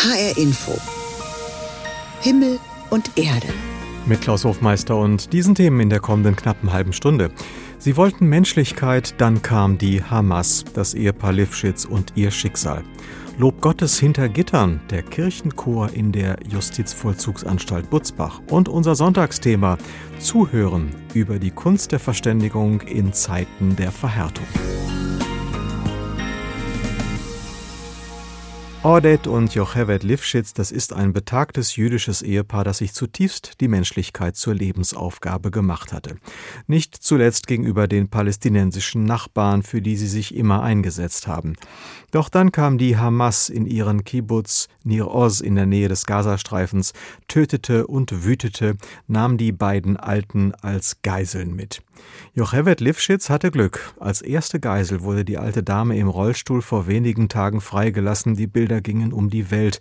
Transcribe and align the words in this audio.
HR 0.00 0.38
Info. 0.38 0.78
Himmel 2.20 2.60
und 2.90 3.18
Erde. 3.18 3.48
Mit 4.06 4.20
Klaus 4.20 4.44
Hofmeister 4.44 4.96
und 4.96 5.32
diesen 5.32 5.56
Themen 5.56 5.80
in 5.80 5.90
der 5.90 5.98
kommenden 5.98 6.36
knappen 6.36 6.72
halben 6.72 6.92
Stunde. 6.92 7.32
Sie 7.80 7.96
wollten 7.96 8.26
Menschlichkeit, 8.26 9.16
dann 9.18 9.42
kam 9.42 9.76
die 9.76 10.00
Hamas, 10.04 10.64
das 10.72 10.94
Ehepaar 10.94 11.32
Lifschitz 11.32 11.84
und 11.84 12.12
ihr 12.14 12.30
Schicksal. 12.30 12.84
Lob 13.38 13.60
Gottes 13.60 13.98
hinter 13.98 14.28
Gittern, 14.28 14.80
der 14.88 15.02
Kirchenchor 15.02 15.90
in 15.92 16.12
der 16.12 16.36
Justizvollzugsanstalt 16.48 17.90
Butzbach 17.90 18.40
und 18.50 18.68
unser 18.68 18.94
Sonntagsthema 18.94 19.78
Zuhören 20.20 20.94
über 21.12 21.40
die 21.40 21.50
Kunst 21.50 21.90
der 21.90 21.98
Verständigung 21.98 22.82
in 22.82 23.12
Zeiten 23.12 23.74
der 23.74 23.90
Verhärtung. 23.90 24.46
Ordet 28.84 29.26
und 29.26 29.52
Jochevet 29.52 30.04
Lifschitz, 30.04 30.54
das 30.54 30.70
ist 30.70 30.92
ein 30.92 31.12
betagtes 31.12 31.74
jüdisches 31.74 32.22
Ehepaar, 32.22 32.62
das 32.62 32.78
sich 32.78 32.94
zutiefst 32.94 33.60
die 33.60 33.66
Menschlichkeit 33.66 34.36
zur 34.36 34.54
Lebensaufgabe 34.54 35.50
gemacht 35.50 35.92
hatte. 35.92 36.14
Nicht 36.68 36.94
zuletzt 36.94 37.48
gegenüber 37.48 37.88
den 37.88 38.08
palästinensischen 38.08 39.02
Nachbarn, 39.02 39.64
für 39.64 39.82
die 39.82 39.96
sie 39.96 40.06
sich 40.06 40.32
immer 40.32 40.62
eingesetzt 40.62 41.26
haben. 41.26 41.54
Doch 42.12 42.28
dann 42.28 42.52
kam 42.52 42.78
die 42.78 42.96
Hamas 42.96 43.48
in 43.48 43.66
ihren 43.66 44.04
Kibbutz 44.04 44.68
Nir 44.84 45.08
Oz 45.08 45.40
in 45.40 45.56
der 45.56 45.66
Nähe 45.66 45.88
des 45.88 46.06
Gazastreifens, 46.06 46.92
tötete 47.26 47.86
und 47.86 48.24
wütete, 48.24 48.76
nahm 49.08 49.38
die 49.38 49.52
beiden 49.52 49.96
Alten 49.96 50.54
als 50.54 51.02
Geiseln 51.02 51.54
mit. 51.54 51.82
Jochevet 52.34 52.80
Lifschitz 52.80 53.28
hatte 53.28 53.50
Glück. 53.50 53.92
Als 53.98 54.22
erste 54.22 54.60
Geisel 54.60 55.02
wurde 55.02 55.24
die 55.24 55.36
alte 55.36 55.62
Dame 55.62 55.96
im 55.98 56.08
Rollstuhl 56.08 56.62
vor 56.62 56.86
wenigen 56.86 57.28
Tagen 57.28 57.60
freigelassen. 57.60 58.36
Die 58.36 58.46
Bilder 58.46 58.67
gingen 58.80 59.12
um 59.12 59.30
die 59.30 59.50
Welt. 59.50 59.80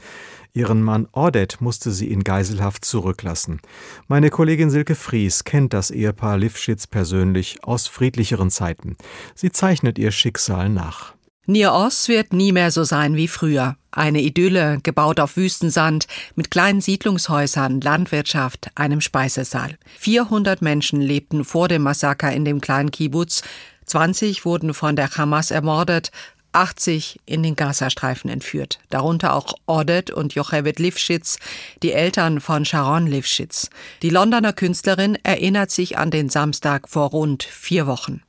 Ihren 0.54 0.82
Mann 0.82 1.08
Ordet 1.12 1.62
musste 1.62 1.92
sie 1.92 2.10
in 2.10 2.24
Geiselhaft 2.24 2.84
zurücklassen. 2.84 3.62
Meine 4.08 4.30
Kollegin 4.30 4.72
Silke 4.72 4.96
Fries 4.96 5.44
kennt 5.44 5.74
das 5.74 5.92
Ehepaar 5.92 6.38
Lifschitz 6.38 6.88
persönlich 6.88 7.64
aus 7.64 7.88
friedlicheren 7.88 8.50
Zeiten. 8.50 8.98
Sie 9.36 9.52
zeichnet 9.52 10.00
ihr 10.00 10.12
Schicksal 10.12 10.70
nach. 10.70 11.14
Nir 11.50 11.72
Oz 11.72 12.10
wird 12.10 12.34
nie 12.34 12.52
mehr 12.52 12.72
so 12.72 12.84
sein 12.84 13.16
wie 13.16 13.30
früher. 13.30 13.78
Eine 13.92 14.22
Idylle, 14.22 14.80
gebaut 14.84 15.22
auf 15.22 15.38
Wüstensand, 15.38 16.06
mit 16.36 16.52
kleinen 16.52 16.82
Siedlungshäusern, 16.82 17.80
Landwirtschaft, 17.80 18.70
einem 18.76 19.00
Speisesaal. 19.00 19.78
400 19.98 20.62
Menschen 20.62 21.00
lebten 21.00 21.46
vor 21.46 21.70
dem 21.70 21.84
Massaker 21.84 22.34
in 22.34 22.44
dem 22.44 22.60
kleinen 22.60 22.92
Kibbutz. 22.92 23.44
20 23.86 24.44
wurden 24.44 24.74
von 24.74 24.98
der 24.98 25.10
Hamas 25.16 25.50
ermordet, 25.50 26.12
80 26.54 27.20
in 27.26 27.44
den 27.44 27.56
Gazastreifen 27.56 28.30
entführt, 28.30 28.80
darunter 28.90 29.36
auch 29.36 29.54
Odet 29.68 30.10
und 30.12 30.34
Jochevet 30.34 30.80
Lifschitz, 30.80 31.38
die 31.84 31.94
Eltern 31.94 32.40
von 32.40 32.66
Sharon 32.66 33.06
Lifschitz. 33.08 33.70
Die 34.02 34.10
Londoner 34.10 34.54
Künstlerin 34.54 35.18
erinnert 35.24 35.72
sich 35.72 35.98
an 35.98 36.12
den 36.12 36.30
Samstag 36.30 36.90
vor 36.90 37.12
rund 37.12 37.44
vier 37.44 37.88
Wochen. 37.88 38.22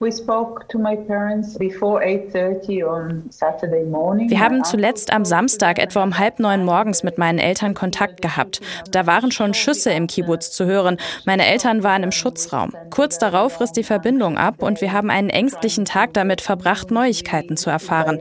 Wir 4.29 4.41
haben 4.41 4.65
zuletzt 4.65 5.13
am 5.13 5.25
Samstag 5.25 5.79
etwa 5.79 6.03
um 6.03 6.19
halb 6.19 6.39
neun 6.39 6.65
morgens 6.65 7.03
mit 7.03 7.19
meinen 7.19 7.39
Eltern 7.39 7.75
Kontakt 7.75 8.21
gehabt. 8.23 8.61
Da 8.91 9.07
waren 9.07 9.31
schon 9.31 9.55
Schüsse 9.55 9.91
im 9.91 10.07
Kibbutz 10.07 10.51
zu 10.51 10.67
hören. 10.67 10.99
Meine 11.25 11.47
Eltern 11.47 11.83
waren 11.83 12.03
im 12.03 12.13
Schutzraum. 12.13 12.73
Kurz 12.91 13.19
darauf 13.19 13.61
riss 13.61 13.73
die 13.73 13.85
Verbindung 13.85 14.37
ab 14.37 14.63
und 14.63 14.81
wir 14.81 14.93
haben 14.93 15.11
einen 15.11 15.31
ängstlichen 15.31 15.85
Tag 15.85 16.13
damit 16.15 16.41
verbracht, 16.41 16.91
Neuigkeiten 16.91 17.57
zu 17.57 17.71
erfahren. 17.71 18.18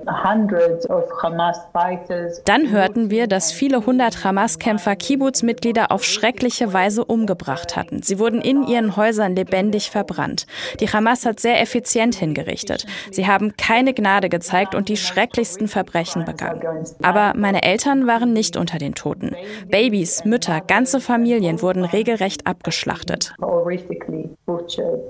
Dann 2.45 2.71
hörten 2.71 3.09
wir, 3.09 3.27
dass 3.27 3.51
viele 3.51 3.85
hundert 3.85 4.23
Hamas-Kämpfer 4.23 4.95
Kibbutz-Mitglieder 4.95 5.91
auf 5.91 6.03
schreckliche 6.03 6.73
Weise 6.73 7.05
umgebracht 7.05 7.75
hatten. 7.75 8.01
Sie 8.03 8.19
wurden 8.19 8.41
in 8.41 8.63
ihren 8.67 8.95
Häusern 8.95 9.35
lebendig 9.35 9.91
verbrannt. 9.91 10.45
Die 10.79 10.89
Hamas 10.89 11.25
hat 11.25 11.39
sehr 11.39 11.61
effizient 11.61 12.15
hingerichtet. 12.15 12.85
Sie 13.11 13.27
haben 13.27 13.55
keine 13.57 13.93
Gnade 13.93 14.29
gezeigt 14.29 14.75
und 14.75 14.89
die 14.89 14.97
schrecklichsten 14.97 15.67
Verbrechen 15.67 16.25
begangen. 16.25 16.61
Aber 17.01 17.33
meine 17.35 17.63
Eltern 17.63 18.07
waren 18.07 18.33
nicht 18.33 18.57
unter 18.57 18.77
den 18.77 18.95
Toten. 18.95 19.35
Babys, 19.67 20.25
Mütter, 20.25 20.61
ganze 20.61 20.99
Familien 20.99 21.61
wurden 21.61 21.85
regelrecht 21.85 22.47
abgeschlachtet. 22.47 23.33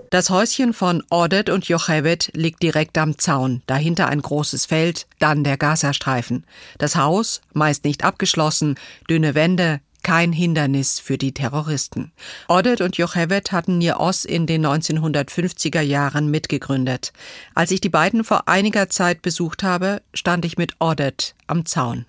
Das 0.10 0.30
Häuschen 0.30 0.74
von 0.74 1.04
Ordet 1.10 1.50
und 1.50 1.68
Jochevet 1.68 2.32
liegt 2.34 2.64
direkt 2.64 2.98
am 2.98 3.18
Zaun, 3.18 3.62
dahinter 3.68 4.08
ein 4.08 4.22
großes 4.22 4.67
Feld, 4.68 5.08
dann 5.20 5.44
der 5.44 5.58
Gazastreifen. 5.58 6.46
Das 6.78 6.96
Haus, 6.96 7.42
meist 7.54 7.86
nicht 7.86 8.04
abgeschlossen, 8.04 8.76
dünne 9.10 9.34
Wände, 9.34 9.80
kein 10.04 10.32
Hindernis 10.32 11.00
für 11.00 11.18
die 11.18 11.34
Terroristen. 11.34 12.12
Odet 12.48 12.82
und 12.82 12.98
Jochevet 12.98 13.52
hatten 13.52 13.78
Nir 13.78 14.00
Oz 14.00 14.26
in 14.26 14.46
den 14.46 14.66
1950er 14.66 15.82
Jahren 15.82 16.30
mitgegründet. 16.32 17.12
Als 17.56 17.72
ich 17.72 17.82
die 17.82 17.90
beiden 17.90 18.24
vor 18.24 18.48
einiger 18.48 18.90
Zeit 18.90 19.22
besucht 19.22 19.64
habe, 19.64 20.02
stand 20.14 20.46
ich 20.46 20.58
mit 20.58 20.76
Odet 20.80 21.36
am 21.48 21.66
Zaun. 21.66 22.06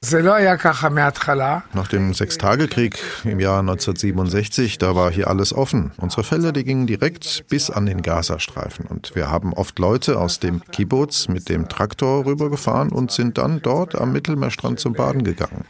Nach 1.73 1.89
dem 1.89 2.15
Sechstagekrieg 2.15 2.99
im 3.25 3.41
Jahr 3.41 3.61
1967, 3.61 4.79
da 4.79 4.95
war 4.95 5.11
hier 5.11 5.29
alles 5.29 5.53
offen. 5.53 5.93
Unsere 5.97 6.25
Felder, 6.25 6.53
die 6.53 6.65
gingen 6.65 6.87
direkt 6.87 7.45
bis 7.49 7.71
an 7.71 7.87
den 7.87 8.03
Gazastreifen. 8.03 8.87
Und 8.87 9.15
wir 9.15 9.31
haben 9.31 9.53
oft 9.53 9.79
Leute 9.79 10.19
aus 10.19 10.41
dem 10.41 10.63
Kibbutz 10.73 11.29
mit 11.29 11.49
dem 11.49 11.69
Traktor 11.69 12.27
rübergefahren 12.27 12.91
und 12.91 13.11
sind 13.11 13.39
dann 13.39 13.63
dort 13.63 13.95
am 13.95 14.13
Mittelmeerstrand 14.13 14.81
zum 14.81 14.93
Baden 14.93 15.25
gegangen. 15.25 15.65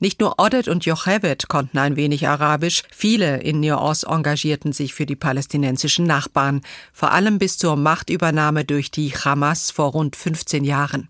Nicht 0.00 0.20
nur 0.20 0.38
Odet 0.38 0.68
und 0.68 0.84
Jochevet 0.84 1.48
konnten 1.48 1.78
ein 1.78 1.96
wenig 1.96 2.28
Arabisch. 2.28 2.82
Viele 2.90 3.38
in 3.38 3.60
Nios 3.60 4.04
engagierten 4.04 4.72
sich 4.72 4.94
für 4.94 5.06
die 5.06 5.16
palästinensischen 5.16 6.06
Nachbarn. 6.06 6.60
Vor 6.92 7.12
allem 7.12 7.38
bis 7.38 7.58
zur 7.58 7.76
Machtübernahme 7.76 8.64
durch 8.64 8.90
die 8.90 9.10
Hamas 9.10 9.70
vor 9.70 9.92
rund 9.92 10.16
15 10.16 10.64
Jahren. 10.64 11.08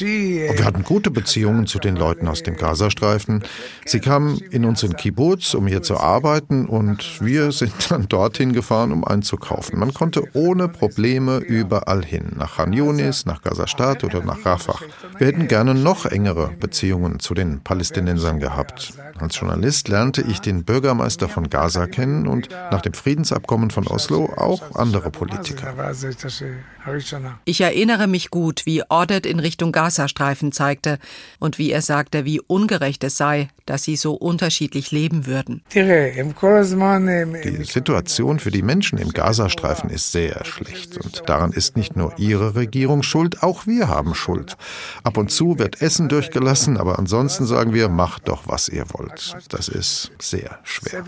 Wir 0.00 0.64
hatten 0.64 0.82
gute 0.82 1.10
Beziehungen 1.10 1.66
zu 1.66 1.78
den 1.78 1.96
Leuten 1.96 2.28
aus 2.28 2.42
dem 2.42 2.56
Gazastreifen. 2.56 3.42
Sie 3.84 4.00
kamen 4.00 4.38
in 4.50 4.64
unseren 4.64 4.96
Kibbutz, 4.96 5.54
um 5.54 5.66
hier 5.66 5.82
zu 5.82 5.98
arbeiten 5.98 6.66
und 6.66 7.20
wir 7.20 7.52
sind 7.52 7.90
dann 7.90 8.08
dorthin 8.08 8.52
gefahren, 8.52 8.92
um 8.92 9.04
einzukaufen. 9.04 9.78
Man 9.78 9.92
konnte 9.94 10.24
ohne 10.32 10.68
Probleme 10.68 11.38
überall 11.38 12.04
hin, 12.04 12.32
nach 12.36 12.56
Khan 12.56 12.72
Yunis, 12.72 13.26
nach 13.26 13.42
Gazastadt 13.42 14.04
oder 14.04 14.22
nach 14.24 14.44
Rafah. 14.44 14.78
Wir 15.18 15.26
hätten 15.26 15.48
gerne 15.48 15.74
noch 15.74 16.06
engere 16.06 16.50
Beziehungen 16.58 17.20
zu 17.20 17.34
den 17.34 17.60
Palästinensern 17.60 18.40
gehabt. 18.40 18.94
Als 19.18 19.38
Journalist 19.38 19.88
lernte 19.88 20.22
ich 20.22 20.40
den 20.40 20.64
Bürgermeister 20.64 21.28
von 21.28 21.50
Gaza 21.50 21.86
kennen 21.86 22.26
und 22.26 22.48
nach 22.70 22.80
dem 22.80 22.94
Friedensabkommen 22.94 23.70
von 23.70 23.86
Oslo 23.86 24.32
auch 24.36 24.74
andere 24.74 25.10
Politiker. 25.10 25.74
Ich 27.44 27.60
erinnere 27.60 28.06
mich 28.06 28.30
gut, 28.30 28.64
wie 28.64 28.82
Ordet 28.88 29.26
in 29.26 29.38
Richtung 29.40 29.72
Gazastreifen 29.90 30.52
zeigte 30.52 31.00
und 31.40 31.58
wie 31.58 31.72
er 31.72 31.82
sagte, 31.82 32.24
wie 32.24 32.40
ungerecht 32.40 33.02
es 33.02 33.16
sei, 33.16 33.48
dass 33.66 33.82
sie 33.82 33.96
so 33.96 34.14
unterschiedlich 34.14 34.92
leben 34.92 35.26
würden. 35.26 35.62
Die 35.74 37.64
Situation 37.64 38.38
für 38.38 38.52
die 38.52 38.62
Menschen 38.62 38.98
im 38.98 39.10
Gazastreifen 39.10 39.90
ist 39.90 40.12
sehr 40.12 40.44
schlecht 40.44 40.96
und 40.98 41.28
daran 41.28 41.50
ist 41.52 41.76
nicht 41.76 41.96
nur 41.96 42.16
ihre 42.18 42.54
Regierung 42.54 43.02
schuld, 43.02 43.42
auch 43.42 43.66
wir 43.66 43.88
haben 43.88 44.14
Schuld. 44.14 44.56
Ab 45.02 45.16
und 45.16 45.32
zu 45.32 45.58
wird 45.58 45.82
Essen 45.82 46.08
durchgelassen, 46.08 46.76
aber 46.76 47.00
ansonsten 47.00 47.44
sagen 47.44 47.74
wir, 47.74 47.88
macht 47.88 48.28
doch, 48.28 48.42
was 48.46 48.68
ihr 48.68 48.84
wollt. 48.92 49.36
Das 49.48 49.68
ist 49.68 50.12
sehr 50.20 50.60
schwer. 50.62 51.02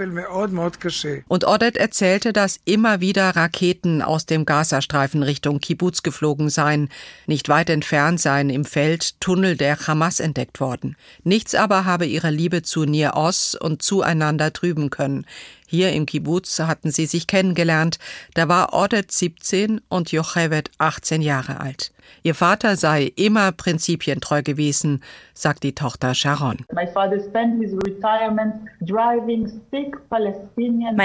Und 1.29 1.45
Ordet 1.45 1.77
erzählte, 1.77 2.33
dass 2.33 2.59
immer 2.65 3.01
wieder 3.01 3.31
Raketen 3.31 4.03
aus 4.03 4.27
dem 4.27 4.45
Gazastreifen 4.45 5.23
Richtung 5.23 5.61
Kibbutz 5.61 6.03
geflogen 6.03 6.51
seien, 6.51 6.89
nicht 7.27 7.49
weit 7.49 7.71
entfernt 7.71 8.21
seien 8.21 8.51
im 8.51 8.65
Feld 8.73 9.21
Tunnel 9.21 9.59
der 9.59 9.87
Hamas 9.87 10.19
entdeckt 10.19 10.59
worden. 10.59 10.97
Nichts 11.25 11.55
aber 11.55 11.85
habe 11.85 12.07
ihre 12.07 12.31
Liebe 12.31 12.63
zu 12.63 12.87
Nir 12.87 13.17
Oz 13.17 13.55
und 13.55 13.83
zueinander 13.83 14.51
trüben 14.55 14.89
können. 14.89 15.27
Hier 15.67 15.93
im 15.93 16.07
Kibbutz 16.07 16.59
hatten 16.59 16.91
sie 16.91 17.05
sich 17.05 17.27
kennengelernt. 17.27 17.99
Da 18.33 18.49
war 18.49 18.73
Odet 18.73 19.13
17 19.13 19.83
und 19.91 20.11
Jochevet 20.11 20.71
18 20.79 21.21
Jahre 21.21 21.61
alt. 21.61 21.93
Ihr 22.23 22.35
Vater 22.35 22.77
sei 22.77 23.13
immer 23.17 23.53
prinzipientreu 23.53 24.43
gewesen, 24.43 25.03
sagt 25.35 25.65
die 25.65 25.75
Tochter 25.75 26.15
Sharon. 26.15 26.59
Mein 26.73 26.89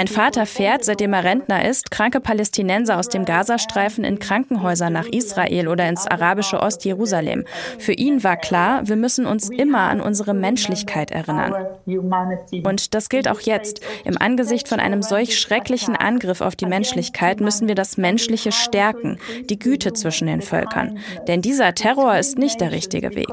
Vater 0.08 0.46
fährt, 0.46 0.84
seitdem 0.84 1.12
er 1.12 1.24
Rentner 1.24 1.64
ist, 1.68 1.90
kranke 1.90 2.20
Palästinenser 2.20 2.98
aus 2.98 3.08
dem 3.08 3.24
Gazastreifen 3.24 4.04
in 4.04 4.18
Krankenhäuser 4.18 4.90
nach 4.90 5.06
Israel 5.06 5.68
oder 5.68 5.88
ins 5.88 6.06
arabische 6.06 6.60
Ostjerusalem. 6.60 7.44
Für 7.78 7.92
ihn 7.92 8.22
war 8.22 8.36
klar, 8.36 8.86
wir 8.86 8.96
müssen 8.96 9.26
uns 9.26 9.48
immer 9.48 9.88
an 9.88 10.00
unsere 10.00 10.34
Menschlichkeit 10.34 11.10
erinnern. 11.10 11.54
Und 11.86 12.94
das 12.94 13.08
gilt 13.08 13.28
auch 13.28 13.40
jetzt. 13.40 13.80
Im 14.04 14.18
Angesicht 14.18 14.68
von 14.68 14.80
einem 14.80 15.02
solch 15.02 15.38
schrecklichen 15.38 15.96
Angriff 15.96 16.40
auf 16.40 16.54
die 16.54 16.66
Menschlichkeit 16.66 17.40
müssen 17.40 17.66
wir 17.68 17.74
das 17.74 17.96
Menschliche 17.96 18.52
stärken, 18.52 19.18
die 19.48 19.58
Güte 19.58 19.92
zwischen 19.92 20.26
den 20.26 20.42
Völkern. 20.42 20.97
Denn 21.26 21.42
dieser 21.42 21.74
Terror 21.74 22.18
ist 22.18 22.38
nicht 22.38 22.60
der 22.60 22.72
richtige 22.72 23.14
Weg. 23.14 23.28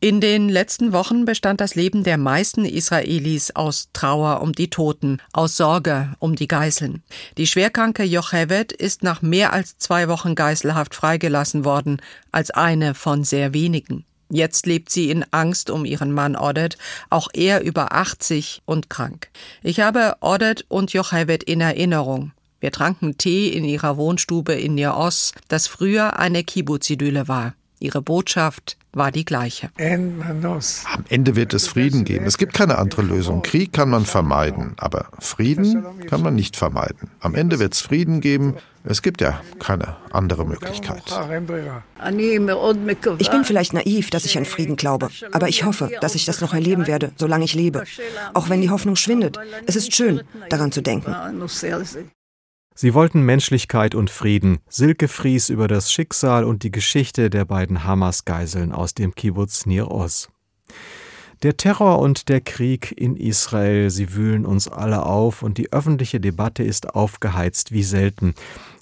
In 0.00 0.20
den 0.20 0.48
letzten 0.48 0.92
Wochen 0.92 1.24
bestand 1.24 1.60
das 1.60 1.74
Leben 1.74 2.04
der 2.04 2.18
meisten 2.18 2.64
Israelis 2.64 3.50
aus 3.52 3.88
Trauer 3.92 4.40
um 4.42 4.52
die 4.52 4.70
Toten, 4.70 5.18
aus 5.32 5.56
Sorge 5.56 6.14
um 6.18 6.36
die 6.36 6.48
Geiseln. 6.48 7.02
Die 7.38 7.46
schwerkranke 7.46 8.04
Jochevet 8.04 8.72
ist 8.72 9.02
nach 9.02 9.22
mehr 9.22 9.52
als 9.52 9.78
zwei 9.78 10.08
Wochen 10.08 10.34
Geiselhaft 10.34 10.94
freigelassen 10.94 11.64
worden, 11.64 12.00
als 12.32 12.50
eine 12.50 12.94
von 12.94 13.24
sehr 13.24 13.54
wenigen. 13.54 14.04
Jetzt 14.28 14.66
lebt 14.66 14.90
sie 14.90 15.10
in 15.10 15.24
Angst 15.30 15.70
um 15.70 15.84
ihren 15.84 16.10
Mann 16.10 16.36
Odet, 16.36 16.78
auch 17.10 17.28
er 17.32 17.62
über 17.62 17.92
80 17.92 18.62
und 18.64 18.90
krank. 18.90 19.28
Ich 19.62 19.80
habe 19.80 20.16
Odet 20.20 20.64
und 20.68 20.92
Jochevet 20.92 21.44
in 21.44 21.60
Erinnerung. 21.60 22.32
Wir 22.60 22.72
tranken 22.72 23.18
Tee 23.18 23.48
in 23.48 23.64
ihrer 23.64 23.96
Wohnstube 23.96 24.54
in 24.54 24.74
Nios, 24.74 25.32
das 25.48 25.66
früher 25.66 26.18
eine 26.18 26.42
Kibbutz-Idylle 26.42 27.28
war. 27.28 27.54
Ihre 27.78 28.00
Botschaft 28.00 28.78
war 28.92 29.12
die 29.12 29.26
gleiche. 29.26 29.70
Am 29.78 31.04
Ende 31.08 31.36
wird 31.36 31.52
es 31.52 31.68
Frieden 31.68 32.04
geben. 32.06 32.24
Es 32.24 32.38
gibt 32.38 32.54
keine 32.54 32.78
andere 32.78 33.02
Lösung. 33.02 33.42
Krieg 33.42 33.74
kann 33.74 33.90
man 33.90 34.06
vermeiden, 34.06 34.72
aber 34.78 35.10
Frieden 35.18 35.84
kann 36.08 36.22
man 36.22 36.34
nicht 36.34 36.56
vermeiden. 36.56 37.10
Am 37.20 37.34
Ende 37.34 37.58
wird 37.58 37.74
es 37.74 37.82
Frieden 37.82 38.22
geben. 38.22 38.54
Es 38.84 39.02
gibt 39.02 39.20
ja 39.20 39.42
keine 39.58 39.96
andere 40.10 40.46
Möglichkeit. 40.46 41.02
Ich 43.18 43.30
bin 43.30 43.44
vielleicht 43.44 43.74
naiv, 43.74 44.08
dass 44.08 44.24
ich 44.24 44.38
an 44.38 44.46
Frieden 44.46 44.76
glaube, 44.76 45.10
aber 45.32 45.48
ich 45.48 45.64
hoffe, 45.64 45.90
dass 46.00 46.14
ich 46.14 46.24
das 46.24 46.40
noch 46.40 46.54
erleben 46.54 46.86
werde, 46.86 47.12
solange 47.16 47.44
ich 47.44 47.54
lebe. 47.54 47.84
Auch 48.32 48.48
wenn 48.48 48.62
die 48.62 48.70
Hoffnung 48.70 48.96
schwindet. 48.96 49.38
Es 49.66 49.76
ist 49.76 49.94
schön, 49.94 50.22
daran 50.48 50.72
zu 50.72 50.80
denken. 50.80 51.14
Sie 52.78 52.92
wollten 52.92 53.22
Menschlichkeit 53.22 53.94
und 53.94 54.10
Frieden. 54.10 54.58
Silke 54.68 55.08
Fries 55.08 55.48
über 55.48 55.66
das 55.66 55.90
Schicksal 55.90 56.44
und 56.44 56.62
die 56.62 56.70
Geschichte 56.70 57.30
der 57.30 57.46
beiden 57.46 57.84
Hamas-Geiseln 57.84 58.70
aus 58.70 58.92
dem 58.92 59.14
Kibbutz 59.14 59.64
Nir 59.64 59.90
Oz. 59.90 60.28
Der 61.42 61.56
Terror 61.56 62.00
und 62.00 62.28
der 62.28 62.42
Krieg 62.42 62.92
in 62.94 63.16
Israel, 63.16 63.88
sie 63.88 64.14
wühlen 64.14 64.44
uns 64.44 64.68
alle 64.68 65.06
auf 65.06 65.42
und 65.42 65.56
die 65.56 65.72
öffentliche 65.72 66.20
Debatte 66.20 66.64
ist 66.64 66.94
aufgeheizt 66.94 67.72
wie 67.72 67.82
selten. 67.82 68.34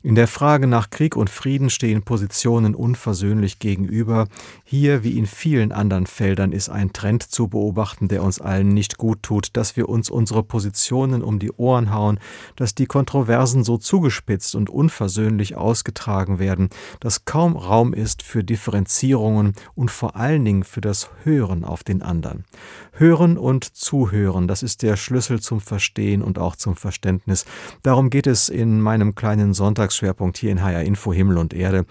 In 0.05 0.17
der 0.17 0.29
Frage 0.29 0.67
nach 0.67 0.91
Krieg 0.91 1.17
und 1.17 1.31
Frieden 1.31 1.71
stehen 1.71 2.03
Positionen 2.03 2.75
unversöhnlich 2.75 3.59
gegenüber. 3.59 4.29
Hier 4.63 5.03
wie 5.03 5.17
in 5.17 5.25
vielen 5.25 5.73
anderen 5.73 6.07
Feldern 6.07 6.53
ist 6.53 6.69
ein 6.69 6.93
Trend 6.93 7.23
zu 7.23 7.49
beobachten, 7.49 8.09
der 8.09 8.23
uns 8.23 8.39
allen 8.39 8.69
nicht 8.69 8.99
gut 8.99 9.23
tut, 9.23 9.57
dass 9.57 9.79
wir 9.79 9.89
uns 9.89 10.11
unsere 10.11 10.43
Positionen 10.43 11.23
um 11.23 11.39
die 11.39 11.53
Ohren 11.53 11.91
hauen, 11.91 12.21
dass 12.55 12.75
die 12.75 12.85
Kontroversen 12.85 13.65
so 13.65 13.79
zugespitzt 13.79 14.55
und 14.55 14.69
unversöhnlich 14.69 15.57
ausgetragen 15.57 16.39
werden, 16.39 16.69
dass 17.01 17.25
kaum 17.25 17.57
Raum 17.57 17.95
ist 17.95 18.23
für 18.23 18.45
Differenzierungen 18.45 19.55
und 19.75 19.91
vor 19.91 20.17
allen 20.17 20.45
Dingen 20.45 20.65
für 20.65 20.83
das 20.83 21.09
Hören 21.23 21.65
auf 21.65 21.83
den 21.83 22.03
anderen. 22.03 22.45
Hören 22.93 23.39
und 23.39 23.65
Zuhören, 23.75 24.49
das 24.49 24.63
ist 24.63 24.83
der 24.83 24.97
Schlüssel 24.97 25.41
zum 25.41 25.63
Verstehen 25.63 26.21
und 26.23 26.39
auch 26.39 26.57
zum 26.57 26.77
Verständnis. 26.77 27.47
Darum 27.83 28.11
geht 28.11 28.27
es 28.27 28.51
in 28.51 28.83
meinem 28.83 29.15
kleinen 29.15 29.55
Sonntagsschwerpunkt 29.95 30.37
hier 30.37 30.51
in 30.51 30.63
HR 30.63 30.83
Info 30.83 31.13
Himmel 31.13 31.39
und 31.39 31.55
Erde. 31.55 31.87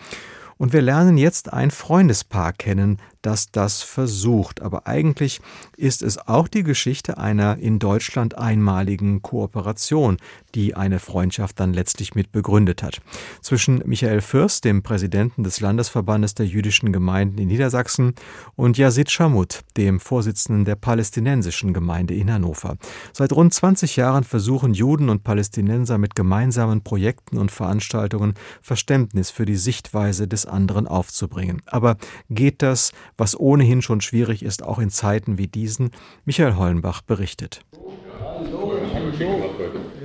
Und 0.58 0.74
wir 0.74 0.82
lernen 0.82 1.18
jetzt 1.18 1.52
ein 1.52 1.72
Freundespaar 1.72 2.54
kennen, 2.54 3.00
das 3.24 3.52
das 3.52 3.82
versucht. 3.82 4.62
Aber 4.62 4.86
eigentlich 4.86 5.42
ist 5.76 6.04
es 6.04 6.20
auch 6.28 6.48
die 6.48 6.64
Geschichte 6.64 7.18
einer 7.18 7.58
in 7.58 7.80
Deutschland 7.80 8.38
einmaligen 8.38 9.22
Kooperation, 9.22 10.18
die 10.54 10.76
eine 10.76 11.00
Freundschaft 11.00 11.60
dann 11.60 11.74
letztlich 11.74 12.14
mit 12.14 12.32
begründet 12.32 12.84
hat. 12.84 13.02
Zwischen 13.42 13.82
Michael 13.86 14.22
Fürst, 14.22 14.66
dem 14.66 14.84
Präsidenten 14.84 15.44
des 15.44 15.60
Landesverbandes 15.60 16.36
der 16.36 16.46
jüdischen 16.46 16.94
Gemeinden 16.94 17.40
in 17.40 17.48
Niedersachsen, 17.48 18.14
und 18.56 18.78
Yazid 18.78 19.10
Shamut, 19.10 19.62
dem 19.78 20.00
Vorsitzenden 20.00 20.66
der 20.66 20.76
palästinensischen 20.76 21.74
Gemeinde 21.74 22.14
in 22.14 22.32
Hannover. 22.32 22.78
Seit 23.14 23.32
rund 23.32 23.54
20 23.54 23.96
Jahren 23.96 24.24
versuchen 24.24 24.74
Juden 24.74 25.10
und 25.10 25.24
Palästinenser 25.24 25.98
mit 25.98 26.16
gemeinsamen 26.16 26.84
Projekten 26.84 27.38
und 27.38 27.52
Veranstaltungen 27.52 28.34
Verständnis 28.62 29.32
für 29.32 29.46
die 29.46 29.56
Sichtweise 29.56 30.28
des 30.28 30.46
anderen 30.46 30.88
aufzubringen. 30.88 31.62
Aber 31.66 31.98
geht 32.30 32.62
das, 32.62 32.92
was 33.18 33.40
ohnehin 33.40 33.82
schon 33.82 34.02
schwierig 34.02 34.44
ist, 34.44 34.64
auch 34.64 34.80
in 34.80 34.90
Zeiten 34.90 35.38
wie 35.38 35.48
diesen? 35.48 35.92
Michael 36.26 36.56
Hollenbach 36.56 37.02
berichtet. 37.02 37.62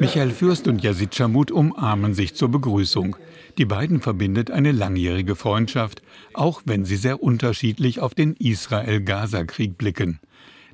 Michael 0.01 0.31
Fürst 0.31 0.69
und 0.69 0.83
Yazid 0.83 1.15
Chamut 1.15 1.51
umarmen 1.51 2.15
sich 2.15 2.35
zur 2.35 2.51
Begrüßung. 2.51 3.17
Die 3.59 3.65
beiden 3.65 4.01
verbindet 4.01 4.51
eine 4.51 4.73
langjährige 4.73 5.35
Freundschaft, 5.35 6.03
auch 6.35 6.63
wenn 6.65 6.85
sie 6.85 6.97
sehr 6.97 7.23
unterschiedlich 7.23 8.01
auf 8.01 8.15
den 8.15 8.35
Israel-Gaza-Krieg 8.35 9.77
blicken. 9.77 10.21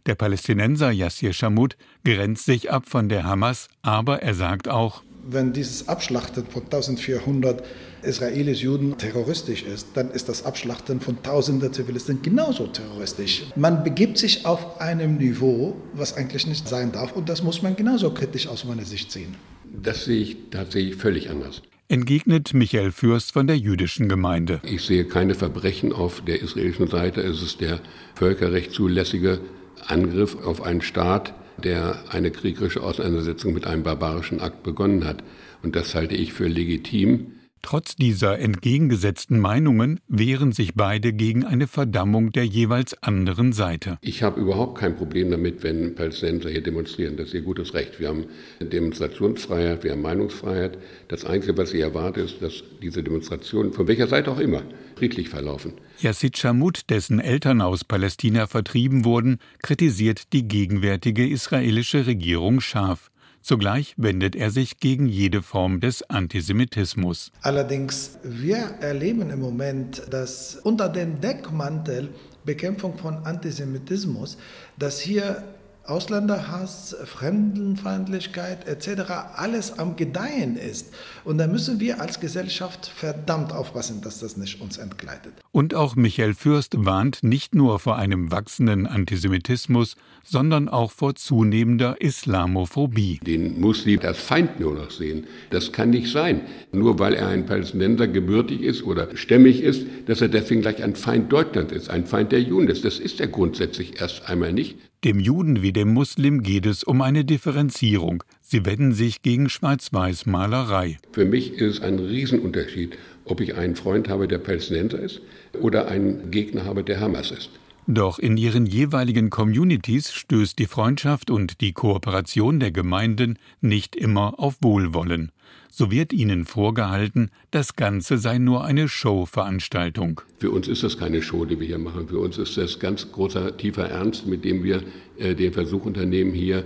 Der 0.06 0.14
Palästinenser 0.14 0.90
Yassir 0.90 1.32
Chamut 1.32 1.76
grenzt 2.04 2.44
sich 2.44 2.70
ab 2.70 2.84
von 2.86 3.08
der 3.08 3.24
Hamas, 3.24 3.68
aber 3.80 4.22
er 4.22 4.34
sagt 4.34 4.68
auch, 4.68 5.02
wenn 5.26 5.52
dieses 5.52 5.88
Abschlachten 5.88 6.46
von 6.46 6.64
1400 6.64 7.64
Israelis 8.02 8.60
Juden 8.60 8.98
terroristisch 8.98 9.62
ist, 9.62 9.88
dann 9.94 10.10
ist 10.10 10.28
das 10.28 10.44
Abschlachten 10.44 11.00
von 11.00 11.22
tausenden 11.22 11.72
Zivilisten 11.72 12.20
genauso 12.22 12.66
terroristisch. 12.66 13.44
Man 13.56 13.82
begibt 13.82 14.18
sich 14.18 14.44
auf 14.44 14.80
einem 14.80 15.16
Niveau, 15.16 15.76
was 15.94 16.16
eigentlich 16.16 16.46
nicht 16.46 16.68
sein 16.68 16.92
darf 16.92 17.12
und 17.12 17.28
das 17.28 17.42
muss 17.42 17.62
man 17.62 17.76
genauso 17.76 18.12
kritisch 18.12 18.46
aus 18.46 18.64
meiner 18.64 18.84
Sicht 18.84 19.10
sehen. 19.10 19.34
Das 19.82 20.04
sehe 20.04 20.20
ich 20.20 20.36
tatsächlich 20.50 20.96
völlig 20.96 21.30
anders. 21.30 21.62
Entgegnet 21.88 22.54
Michael 22.54 22.92
Fürst 22.92 23.32
von 23.32 23.46
der 23.46 23.58
jüdischen 23.58 24.08
Gemeinde. 24.08 24.60
Ich 24.64 24.82
sehe 24.82 25.04
keine 25.04 25.34
Verbrechen 25.34 25.92
auf 25.92 26.22
der 26.22 26.40
israelischen 26.40 26.88
Seite. 26.88 27.20
Es 27.20 27.42
ist 27.42 27.60
der 27.60 27.80
völkerrechtszulässige 28.14 29.40
Angriff 29.86 30.36
auf 30.44 30.62
einen 30.62 30.80
Staat, 30.80 31.34
der 31.62 31.96
eine 32.10 32.30
kriegerische 32.30 32.82
Auseinandersetzung 32.82 33.54
mit 33.54 33.66
einem 33.66 33.82
barbarischen 33.82 34.40
Akt 34.40 34.62
begonnen 34.62 35.04
hat. 35.04 35.22
Und 35.62 35.76
das 35.76 35.94
halte 35.94 36.14
ich 36.14 36.32
für 36.32 36.46
legitim. 36.46 37.32
Trotz 37.64 37.96
dieser 37.96 38.38
entgegengesetzten 38.40 39.40
Meinungen 39.40 39.98
wehren 40.06 40.52
sich 40.52 40.74
beide 40.74 41.14
gegen 41.14 41.46
eine 41.46 41.66
Verdammung 41.66 42.30
der 42.30 42.44
jeweils 42.44 43.02
anderen 43.02 43.54
Seite. 43.54 43.96
Ich 44.02 44.22
habe 44.22 44.38
überhaupt 44.38 44.78
kein 44.78 44.96
Problem 44.96 45.30
damit, 45.30 45.62
wenn 45.62 45.94
Palästinenser 45.94 46.50
hier 46.50 46.62
demonstrieren. 46.62 47.16
Das 47.16 47.28
ist 47.28 47.34
ihr 47.34 47.40
gutes 47.40 47.72
Recht. 47.72 48.00
Wir 48.00 48.08
haben 48.08 48.26
Demonstrationsfreiheit, 48.60 49.82
wir 49.82 49.92
haben 49.92 50.02
Meinungsfreiheit. 50.02 50.76
Das 51.08 51.24
Einzige, 51.24 51.56
was 51.56 51.72
ich 51.72 51.80
erwarte, 51.80 52.20
ist, 52.20 52.42
dass 52.42 52.62
diese 52.82 53.02
Demonstrationen, 53.02 53.72
von 53.72 53.88
welcher 53.88 54.08
Seite 54.08 54.30
auch 54.30 54.40
immer, 54.40 54.62
friedlich 54.96 55.28
verlaufen. 55.28 55.74
Yassid 56.00 56.38
Shamut, 56.38 56.90
dessen 56.90 57.20
Eltern 57.20 57.60
aus 57.60 57.84
Palästina 57.84 58.46
vertrieben 58.46 59.04
wurden, 59.04 59.38
kritisiert 59.62 60.32
die 60.32 60.46
gegenwärtige 60.48 61.28
israelische 61.28 62.06
Regierung 62.06 62.60
scharf. 62.60 63.10
Zugleich 63.44 63.92
wendet 63.98 64.34
er 64.36 64.50
sich 64.50 64.78
gegen 64.78 65.06
jede 65.06 65.42
Form 65.42 65.80
des 65.80 66.02
Antisemitismus. 66.08 67.30
Allerdings, 67.42 68.18
wir 68.22 68.56
erleben 68.80 69.28
im 69.28 69.40
Moment, 69.40 70.02
dass 70.10 70.56
unter 70.56 70.88
dem 70.88 71.20
Deckmantel 71.20 72.08
Bekämpfung 72.44 72.96
von 72.96 73.18
Antisemitismus, 73.26 74.38
dass 74.78 74.98
hier 74.98 75.44
Ausländerhass, 75.86 76.96
Fremdenfeindlichkeit 77.04 78.66
etc. 78.66 79.10
alles 79.36 79.78
am 79.78 79.96
Gedeihen 79.96 80.56
ist. 80.56 80.92
Und 81.24 81.38
da 81.38 81.46
müssen 81.46 81.78
wir 81.80 82.00
als 82.00 82.20
Gesellschaft 82.20 82.86
verdammt 82.86 83.52
aufpassen, 83.52 84.00
dass 84.00 84.20
das 84.20 84.36
nicht 84.36 84.60
uns 84.60 84.78
entgleitet. 84.78 85.34
Und 85.52 85.74
auch 85.74 85.94
Michael 85.94 86.34
Fürst 86.34 86.74
warnt 86.76 87.22
nicht 87.22 87.54
nur 87.54 87.78
vor 87.78 87.96
einem 87.96 88.30
wachsenden 88.30 88.86
Antisemitismus, 88.86 89.96
sondern 90.24 90.68
auch 90.68 90.90
vor 90.90 91.14
zunehmender 91.14 92.00
Islamophobie. 92.00 93.20
Den 93.24 93.60
Muslim 93.60 94.00
als 94.02 94.18
Feind 94.18 94.58
nur 94.60 94.74
noch 94.74 94.90
sehen, 94.90 95.26
das 95.50 95.72
kann 95.72 95.90
nicht 95.90 96.10
sein. 96.10 96.42
Nur 96.72 96.98
weil 96.98 97.14
er 97.14 97.28
ein 97.28 97.46
Palästinenser 97.46 98.08
gebürtig 98.08 98.62
ist 98.62 98.82
oder 98.84 99.14
stämmig 99.16 99.62
ist, 99.62 99.86
dass 100.06 100.20
er 100.20 100.28
deswegen 100.28 100.62
gleich 100.62 100.82
ein 100.82 100.96
Feind 100.96 101.30
Deutschlands 101.30 101.72
ist, 101.72 101.90
ein 101.90 102.06
Feind 102.06 102.32
der 102.32 102.40
Juden 102.40 102.68
ist. 102.68 102.84
Das 102.84 102.98
ist 102.98 103.20
er 103.20 103.28
grundsätzlich 103.28 104.00
erst 104.00 104.28
einmal 104.28 104.52
nicht. 104.52 104.78
Dem 105.04 105.20
Juden 105.20 105.60
wie 105.60 105.74
dem 105.74 105.92
Muslim 105.92 106.42
geht 106.42 106.64
es 106.64 106.82
um 106.82 107.02
eine 107.02 107.26
Differenzierung. 107.26 108.24
Sie 108.40 108.64
wenden 108.64 108.94
sich 108.94 109.20
gegen 109.20 109.50
Schwarz-Weiß-Malerei. 109.50 110.96
Für 111.12 111.26
mich 111.26 111.52
ist 111.52 111.76
es 111.76 111.82
ein 111.82 111.98
Riesenunterschied, 111.98 112.96
ob 113.26 113.42
ich 113.42 113.54
einen 113.54 113.76
Freund 113.76 114.08
habe, 114.08 114.28
der 114.28 114.38
Palästinenser 114.38 115.00
ist, 115.00 115.20
oder 115.60 115.88
einen 115.88 116.30
Gegner 116.30 116.64
habe, 116.64 116.82
der 116.84 117.00
Hamas 117.00 117.32
ist. 117.32 117.50
Doch 117.86 118.18
in 118.18 118.38
ihren 118.38 118.64
jeweiligen 118.64 119.28
Communities 119.28 120.10
stößt 120.12 120.58
die 120.58 120.66
Freundschaft 120.66 121.30
und 121.30 121.60
die 121.60 121.72
Kooperation 121.72 122.58
der 122.58 122.72
Gemeinden 122.72 123.38
nicht 123.60 123.94
immer 123.94 124.38
auf 124.38 124.56
Wohlwollen. 124.62 125.32
So 125.70 125.90
wird 125.90 126.14
ihnen 126.14 126.46
vorgehalten, 126.46 127.30
das 127.50 127.76
Ganze 127.76 128.16
sei 128.16 128.38
nur 128.38 128.64
eine 128.64 128.88
Showveranstaltung. 128.88 130.22
Für 130.38 130.50
uns 130.50 130.66
ist 130.66 130.82
das 130.82 130.96
keine 130.98 131.20
Show, 131.20 131.44
die 131.44 131.60
wir 131.60 131.66
hier 131.66 131.78
machen. 131.78 132.08
Für 132.08 132.20
uns 132.20 132.38
ist 132.38 132.56
das 132.56 132.78
ganz 132.78 133.10
großer, 133.12 133.56
tiefer 133.56 133.90
Ernst, 133.90 134.26
mit 134.26 134.44
dem 134.44 134.62
wir 134.62 134.82
äh, 135.18 135.34
den 135.34 135.52
Versuch 135.52 135.84
unternehmen, 135.84 136.32
hier 136.32 136.64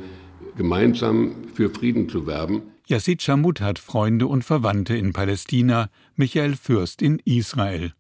gemeinsam 0.56 1.34
für 1.54 1.70
Frieden 1.70 2.08
zu 2.08 2.26
werben. 2.26 2.62
Yassid 2.86 3.22
Shamut 3.22 3.60
hat 3.60 3.78
Freunde 3.78 4.26
und 4.28 4.44
Verwandte 4.44 4.96
in 4.96 5.12
Palästina, 5.12 5.90
Michael 6.14 6.54
Fürst 6.54 7.02
in 7.02 7.18
Israel. 7.24 7.92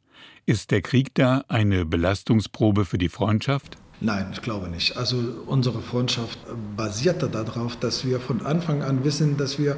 Ist 0.48 0.70
der 0.70 0.80
Krieg 0.80 1.08
da 1.12 1.44
eine 1.48 1.84
Belastungsprobe 1.84 2.86
für 2.86 2.96
die 2.96 3.10
Freundschaft? 3.10 3.76
Nein, 4.00 4.28
ich 4.32 4.40
glaube 4.40 4.70
nicht. 4.70 4.96
Also 4.96 5.18
unsere 5.44 5.82
Freundschaft 5.82 6.38
basierte 6.74 7.28
darauf, 7.28 7.76
dass 7.76 8.06
wir 8.06 8.18
von 8.18 8.40
Anfang 8.40 8.82
an 8.82 9.04
wissen, 9.04 9.36
dass 9.36 9.58
wir 9.58 9.76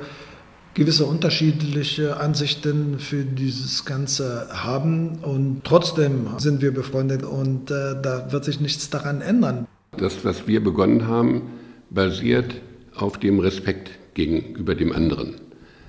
gewisse 0.75 1.07
unterschiedliche 1.07 2.19
Ansichten 2.19 3.01
für 3.01 3.25
dieses 3.25 3.85
Ganze 3.85 4.47
haben 4.53 5.19
und 5.23 5.63
trotzdem 5.65 6.29
sind 6.39 6.63
wir 6.63 6.73
befreundet 6.73 7.25
und 7.25 7.73
äh, 7.73 8.01
da 8.01 8.31
wird 8.31 8.45
sich 8.45 8.61
nichts 8.61 8.91
daran 8.91 9.23
ändern. 9.23 9.67
Das, 9.97 10.25
was 10.25 10.47
wir 10.47 10.63
begonnen 10.63 11.09
haben, 11.09 11.51
basiert 11.91 12.55
auf 12.95 13.19
dem 13.19 13.41
Respekt 13.41 13.91
gegenüber 14.15 14.77
dem 14.77 14.93
anderen, 14.93 15.35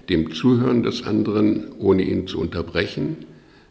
dem 0.09 0.31
Zuhören 0.33 0.81
des 0.81 1.03
anderen, 1.03 1.71
ohne 1.77 2.01
ihn 2.01 2.25
zu 2.25 2.39
unterbrechen. 2.39 3.27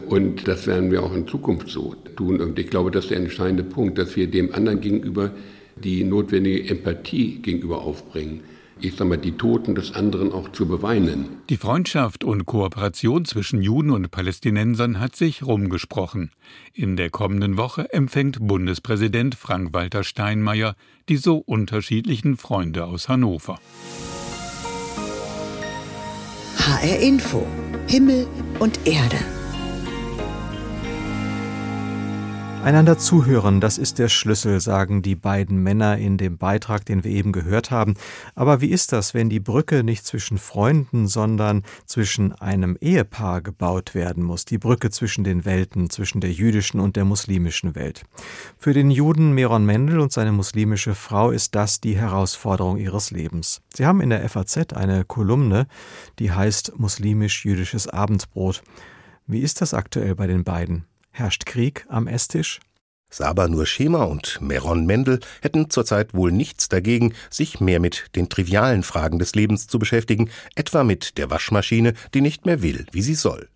Und 0.09 0.49
das 0.49 0.67
werden 0.67 0.91
wir 0.91 1.03
auch 1.03 1.15
in 1.15 1.27
Zukunft 1.27 1.69
so 1.69 1.95
tun. 2.17 2.41
Und 2.41 2.59
ich 2.59 2.69
glaube, 2.69 2.91
das 2.91 3.05
ist 3.05 3.11
der 3.11 3.19
entscheidende 3.19 3.63
Punkt, 3.63 3.99
dass 3.99 4.17
wir 4.17 4.27
dem 4.27 4.55
anderen 4.55 4.81
gegenüber 4.81 5.31
die 5.77 6.05
notwendige 6.05 6.69
Empathie 6.69 7.41
gegenüber 7.43 7.83
aufbringen. 7.83 8.41
Ich 8.83 8.95
sage 8.95 9.11
mal, 9.11 9.19
die 9.19 9.33
Toten 9.33 9.75
des 9.75 9.95
anderen 9.95 10.33
auch 10.33 10.53
zu 10.53 10.67
beweinen. 10.67 11.27
Die 11.51 11.59
Freundschaft 11.59 12.25
und 12.25 12.47
Kooperation 12.47 13.27
zwischen 13.27 13.61
Juden 13.61 13.91
und 13.91 14.11
Palästinensern 14.11 15.01
hat 15.01 15.17
sich 15.17 15.43
rumgesprochen. 15.43 16.31
In 16.73 16.97
der 16.97 17.11
kommenden 17.11 17.59
Woche 17.59 17.93
empfängt 17.93 18.39
Bundespräsident 18.41 19.35
Frank-Walter 19.35 20.03
Steinmeier 20.03 20.77
die 21.11 21.19
so 21.19 21.39
unterschiedlichen 21.39 22.39
Freunde 22.39 22.87
aus 22.87 23.09
Hannover. 23.09 23.59
HR 26.57 27.01
Info. 27.01 27.47
Himmel 27.89 28.27
und 28.61 28.79
Erde. 28.87 29.19
Einander 32.63 32.99
zuhören, 32.99 33.63
das 33.63 33.79
ist 33.79 33.99
der 33.99 34.11
Schlüssel, 34.11 34.61
sagen 34.61 35.01
die 35.01 35.15
beiden 35.15 35.63
Männer 35.63 35.97
in 35.97 36.19
dem 36.19 36.37
Beitrag, 36.37 36.85
den 36.85 37.05
wir 37.05 37.11
eben 37.11 37.33
gehört 37.33 37.71
haben. 37.71 37.95
Aber 38.35 38.61
wie 38.61 38.69
ist 38.69 38.93
das, 38.93 39.15
wenn 39.15 39.31
die 39.31 39.41
Brücke 39.41 39.83
nicht 39.83 40.05
zwischen 40.05 40.37
Freunden, 40.37 41.09
sondern 41.09 41.63
zwischen 41.87 42.33
einem 42.33 42.77
Ehepaar 42.79 43.41
gebaut 43.41 43.95
werden 43.95 44.23
muss? 44.23 44.45
Die 44.45 44.59
Brücke 44.59 44.91
zwischen 44.91 45.25
den 45.25 45.47
Welten, 45.47 45.89
zwischen 45.89 46.21
der 46.21 46.33
jüdischen 46.33 46.81
und 46.81 46.97
der 46.97 47.07
muslimischen 47.07 47.75
Welt. 47.75 48.05
Für 48.59 48.75
den 48.75 48.91
Juden 48.91 49.33
Meron 49.33 49.65
Mendel 49.65 49.99
und 49.99 50.13
seine 50.13 50.33
muslimische 50.33 50.95
Frau 50.95 51.31
ist 51.31 51.55
das 51.55 51.81
die 51.81 51.97
Herausforderung 51.97 52.77
ihres 52.77 53.11
Lebens. 53.11 53.63
Sie 53.75 53.87
haben 53.87 54.03
in 54.03 54.11
der 54.11 54.29
FAZ 54.29 54.75
eine 54.75 55.05
Kolumne, 55.07 55.67
die 56.19 56.31
heißt 56.31 56.79
Muslimisch-jüdisches 56.79 57.89
Abendbrot. 57.89 58.63
Wie 59.27 59.41
ist 59.41 59.63
das 59.63 59.73
aktuell 59.73 60.15
bei 60.15 60.27
den 60.27 60.45
beiden? 60.45 60.90
Herrscht 61.11 61.47
Krieg 61.47 61.85
am 61.89 62.07
Esstisch? 62.07 62.61
Saba 63.13 63.49
Nur 63.49 63.67
Schema 63.67 64.05
und 64.05 64.41
Meron 64.41 64.87
Mendel 64.87 65.19
hätten 65.43 65.69
zurzeit 65.69 66.15
wohl 66.15 66.31
nichts 66.31 66.69
dagegen, 66.69 67.13
sich 67.29 67.59
mehr 67.59 67.81
mit 67.81 68.07
den 68.15 68.29
trivialen 68.29 68.85
Fragen 68.85 69.19
des 69.19 69.35
Lebens 69.35 69.67
zu 69.67 69.81
beschäftigen, 69.81 70.31
etwa 70.55 70.85
mit 70.85 71.19
der 71.19 71.29
Waschmaschine, 71.29 71.95
die 72.15 72.21
nicht 72.21 72.47
mehr 72.47 72.63
will, 72.63 72.87
wie 72.93 73.03
sie 73.03 73.15
soll. 73.15 73.49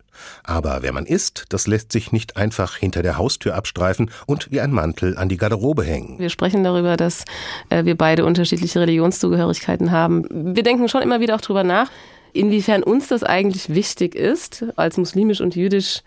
Aber 0.43 0.79
wer 0.81 0.91
man 0.91 1.05
ist, 1.05 1.45
das 1.49 1.67
lässt 1.67 1.91
sich 1.91 2.11
nicht 2.11 2.37
einfach 2.37 2.75
hinter 2.75 3.01
der 3.01 3.17
Haustür 3.17 3.55
abstreifen 3.55 4.11
und 4.25 4.51
wie 4.51 4.59
ein 4.59 4.71
Mantel 4.71 5.17
an 5.17 5.29
die 5.29 5.37
Garderobe 5.37 5.83
hängen. 5.83 6.19
Wir 6.19 6.29
sprechen 6.29 6.63
darüber, 6.63 6.97
dass 6.97 7.23
äh, 7.69 7.85
wir 7.85 7.95
beide 7.95 8.25
unterschiedliche 8.25 8.81
Religionszugehörigkeiten 8.81 9.91
haben. 9.91 10.55
Wir 10.55 10.63
denken 10.63 10.89
schon 10.89 11.01
immer 11.01 11.19
wieder 11.21 11.35
auch 11.35 11.41
darüber 11.41 11.63
nach, 11.63 11.89
inwiefern 12.33 12.83
uns 12.83 13.07
das 13.07 13.23
eigentlich 13.23 13.69
wichtig 13.69 14.15
ist, 14.15 14.65
als 14.75 14.97
muslimisch 14.97 15.41
und 15.41 15.55
jüdisch 15.55 16.01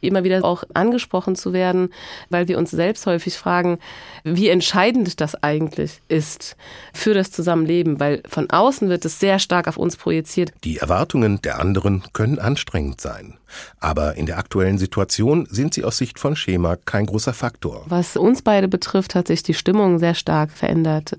immer 0.00 0.24
wieder 0.24 0.44
auch 0.44 0.64
angesprochen 0.74 1.36
zu 1.36 1.52
werden, 1.52 1.90
weil 2.28 2.48
wir 2.48 2.58
uns 2.58 2.70
selbst 2.70 3.06
häufig 3.06 3.36
fragen, 3.36 3.78
wie 4.24 4.48
entscheidend 4.48 5.20
das 5.20 5.42
eigentlich 5.42 6.00
ist 6.08 6.56
für 6.92 7.14
das 7.14 7.30
Zusammenleben, 7.30 8.00
weil 8.00 8.22
von 8.28 8.50
außen 8.50 8.88
wird 8.88 9.04
es 9.04 9.20
sehr 9.20 9.38
stark 9.38 9.68
auf 9.68 9.76
uns 9.76 9.96
projiziert. 9.96 10.52
Die 10.64 10.78
Erwartungen 10.78 11.40
der 11.42 11.60
anderen 11.60 12.02
können 12.12 12.38
anstrengend 12.38 13.00
sein. 13.00 13.38
Aber 13.80 14.16
in 14.16 14.26
der 14.26 14.38
aktuellen 14.38 14.78
Situation 14.78 15.46
sind 15.50 15.74
sie 15.74 15.84
aus 15.84 15.98
Sicht 15.98 16.18
von 16.18 16.36
Schema 16.36 16.76
kein 16.76 17.06
großer 17.06 17.32
Faktor. 17.32 17.84
Was 17.86 18.16
uns 18.16 18.42
beide 18.42 18.68
betrifft, 18.68 19.14
hat 19.14 19.26
sich 19.26 19.42
die 19.42 19.54
Stimmung 19.54 19.98
sehr 19.98 20.14
stark 20.14 20.52
verändert. 20.52 21.16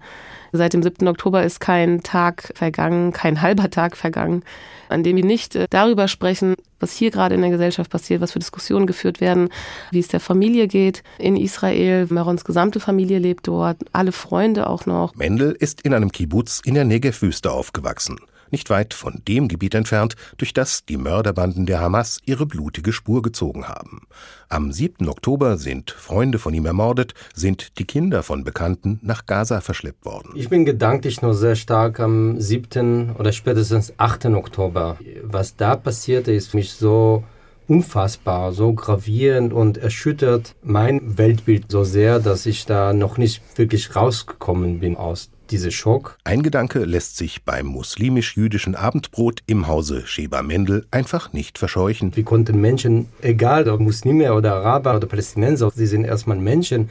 Seit 0.52 0.74
dem 0.74 0.84
7. 0.84 1.08
Oktober 1.08 1.44
ist 1.44 1.60
kein 1.60 2.04
Tag 2.04 2.52
vergangen, 2.56 3.14
kein 3.14 3.42
halber 3.42 3.70
Tag 3.70 3.96
vergangen, 3.96 4.44
an 4.90 5.04
dem 5.04 5.16
wir 5.16 5.26
nicht 5.26 5.56
äh, 5.56 5.68
darüber 5.70 6.08
sprechen, 6.08 6.56
was 6.80 6.94
hier 6.94 7.12
gerade 7.12 7.36
in 7.36 7.42
der 7.42 7.52
Gesellschaft 7.52 7.90
passiert, 7.90 8.22
was 8.22 8.34
für 8.34 8.40
Diskussionen 8.40 8.86
geführt 8.86 9.22
werden, 9.22 9.50
wie 9.92 10.00
es 10.00 10.10
der 10.10 10.20
Familie 10.20 10.68
geht 10.68 11.04
in 11.18 11.38
Israel. 11.38 12.08
Marons 12.10 12.44
gesamte 12.44 12.80
Familie 12.80 13.20
lebt 13.20 13.48
dort, 13.48 13.78
alle 13.94 14.12
Freunde 14.12 14.68
auch 14.68 14.86
noch. 14.86 15.16
Mendel 15.16 15.56
ist 15.58 15.82
in 15.82 15.94
einem 15.94 16.12
Kibbutz 16.12 16.62
in 16.66 16.74
der 16.74 16.86
Negev-Wüste 16.86 17.52
aufgewachsen 17.52 18.18
nicht 18.52 18.70
weit 18.70 18.94
von 18.94 19.22
dem 19.28 19.48
Gebiet 19.48 19.76
entfernt, 19.76 20.16
durch 20.38 20.54
das 20.54 20.86
die 20.86 20.98
Mörderbanden 20.98 21.66
der 21.66 21.80
Hamas 21.80 22.20
ihre 22.26 22.46
blutige 22.46 22.94
Spur 22.94 23.22
gezogen 23.22 23.68
haben. 23.68 24.02
Am 24.50 24.72
7. 24.72 25.08
Oktober 25.08 25.58
sind 25.58 25.92
Freunde 25.92 26.40
von 26.40 26.54
ihm 26.54 26.66
ermordet, 26.66 27.14
sind 27.34 27.80
die 27.80 27.86
Kinder 27.86 28.24
von 28.24 28.44
Bekannten 28.44 29.00
nach 29.02 29.26
Gaza 29.26 29.62
verschleppt 29.62 30.06
worden. 30.06 30.34
Ich 30.36 30.50
bin 30.50 30.66
gedanklich 30.66 31.22
noch 31.22 31.34
sehr 31.34 31.56
stark 31.56 32.00
am 32.00 32.40
7. 32.40 33.16
oder 33.18 33.32
spätestens 33.32 33.94
8. 33.98 34.26
Oktober. 34.26 34.98
Was 35.24 35.56
da 35.56 35.76
passierte, 35.76 36.32
ist 36.32 36.54
mich 36.54 36.74
so 36.74 37.24
unfassbar, 37.68 38.52
so 38.52 38.74
gravierend 38.74 39.54
und 39.54 39.78
erschüttert 39.78 40.56
mein 40.62 41.18
Weltbild 41.18 41.72
so 41.72 41.86
sehr, 41.86 42.20
dass 42.20 42.46
ich 42.46 42.66
da 42.66 42.92
noch 42.92 43.18
nicht 43.18 43.42
wirklich 43.58 43.96
rausgekommen 43.96 44.80
bin 44.80 44.98
aus 44.98 45.30
diese 45.52 45.72
Schock. 45.72 46.18
Ein 46.24 46.42
Gedanke 46.42 46.86
lässt 46.86 47.18
sich 47.18 47.44
beim 47.44 47.66
muslimisch-jüdischen 47.68 48.76
Abendbrot 48.76 49.44
im 49.46 49.68
Hause 49.68 50.04
Sheba 50.08 50.42
Mendel 50.42 50.86
einfach 50.92 51.34
nicht 51.34 51.58
verscheuchen. 51.58 52.16
Wie 52.16 52.24
konnten 52.24 52.60
Menschen, 52.60 53.08
egal 53.22 53.70
ob 53.70 53.80
Muslime 53.80 54.34
oder 54.34 54.56
Araber 54.56 54.96
oder 54.96 55.08
Palästinenser, 55.08 55.72
sie 55.76 55.88
sind 55.88 56.06
erstmal 56.06 56.38
Menschen, 56.38 56.90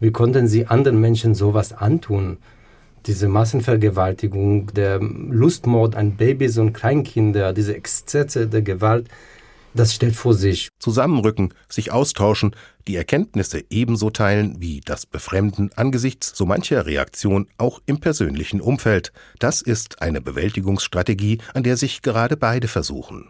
wie 0.00 0.10
konnten 0.10 0.48
sie 0.48 0.66
anderen 0.66 1.00
Menschen 1.00 1.34
sowas 1.34 1.72
antun? 1.72 2.38
Diese 3.06 3.28
Massenvergewaltigung, 3.28 4.72
der 4.74 5.00
Lustmord 5.00 5.96
an 5.96 6.12
Babys 6.12 6.58
und 6.58 6.72
Kleinkinder, 6.72 7.52
diese 7.52 7.74
Exzesse 7.74 8.46
der 8.46 8.62
Gewalt, 8.62 9.08
das 9.74 9.94
stellt 9.94 10.16
vor 10.16 10.34
sich. 10.34 10.68
Zusammenrücken, 10.78 11.54
sich 11.68 11.92
austauschen, 11.92 12.54
die 12.88 12.96
Erkenntnisse 12.96 13.64
ebenso 13.70 14.10
teilen 14.10 14.60
wie 14.60 14.80
das 14.80 15.06
Befremden 15.06 15.70
angesichts 15.76 16.32
so 16.34 16.46
mancher 16.46 16.86
Reaktion 16.86 17.48
auch 17.58 17.80
im 17.86 18.00
persönlichen 18.00 18.60
Umfeld. 18.60 19.12
Das 19.38 19.62
ist 19.62 20.02
eine 20.02 20.20
Bewältigungsstrategie, 20.20 21.38
an 21.54 21.62
der 21.62 21.76
sich 21.76 22.02
gerade 22.02 22.36
beide 22.36 22.68
versuchen. 22.68 23.28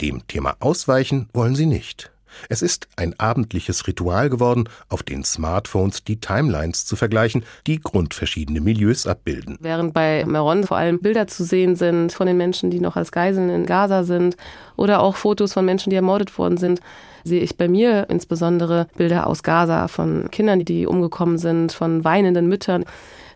Dem 0.00 0.26
Thema 0.26 0.56
ausweichen 0.60 1.28
wollen 1.32 1.54
sie 1.54 1.66
nicht. 1.66 2.10
Es 2.48 2.62
ist 2.62 2.88
ein 2.96 3.18
abendliches 3.18 3.86
Ritual 3.86 4.28
geworden, 4.28 4.68
auf 4.88 5.02
den 5.02 5.24
Smartphones 5.24 6.04
die 6.04 6.20
Timelines 6.20 6.86
zu 6.86 6.96
vergleichen, 6.96 7.44
die 7.66 7.80
grundverschiedene 7.80 8.60
Milieus 8.60 9.06
abbilden. 9.06 9.58
Während 9.60 9.94
bei 9.94 10.24
Meron 10.26 10.64
vor 10.64 10.76
allem 10.76 11.00
Bilder 11.00 11.26
zu 11.26 11.44
sehen 11.44 11.76
sind 11.76 12.12
von 12.12 12.26
den 12.26 12.36
Menschen, 12.36 12.70
die 12.70 12.80
noch 12.80 12.96
als 12.96 13.12
Geiseln 13.12 13.50
in 13.50 13.66
Gaza 13.66 14.04
sind 14.04 14.36
oder 14.76 15.00
auch 15.00 15.16
Fotos 15.16 15.52
von 15.52 15.64
Menschen, 15.64 15.90
die 15.90 15.96
ermordet 15.96 16.36
worden 16.38 16.56
sind, 16.56 16.80
sehe 17.24 17.40
ich 17.40 17.56
bei 17.56 17.68
mir 17.68 18.06
insbesondere 18.08 18.86
Bilder 18.96 19.26
aus 19.26 19.42
Gaza 19.42 19.88
von 19.88 20.30
Kindern, 20.30 20.64
die 20.64 20.86
umgekommen 20.86 21.38
sind, 21.38 21.72
von 21.72 22.04
weinenden 22.04 22.46
Müttern. 22.46 22.84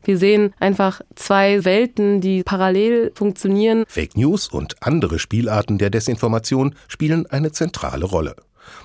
Wir 0.03 0.17
sehen 0.17 0.55
einfach 0.59 1.03
zwei 1.15 1.65
Welten, 1.65 2.21
die 2.21 2.43
parallel 2.43 3.13
funktionieren. 3.15 3.85
Fake 3.87 4.17
News 4.17 4.49
und 4.49 4.77
andere 4.83 5.19
Spielarten 5.19 5.77
der 5.77 5.91
Desinformation 5.91 6.75
spielen 6.89 7.27
eine 7.27 7.53
zentrale 7.53 8.07
Rolle. 8.07 8.37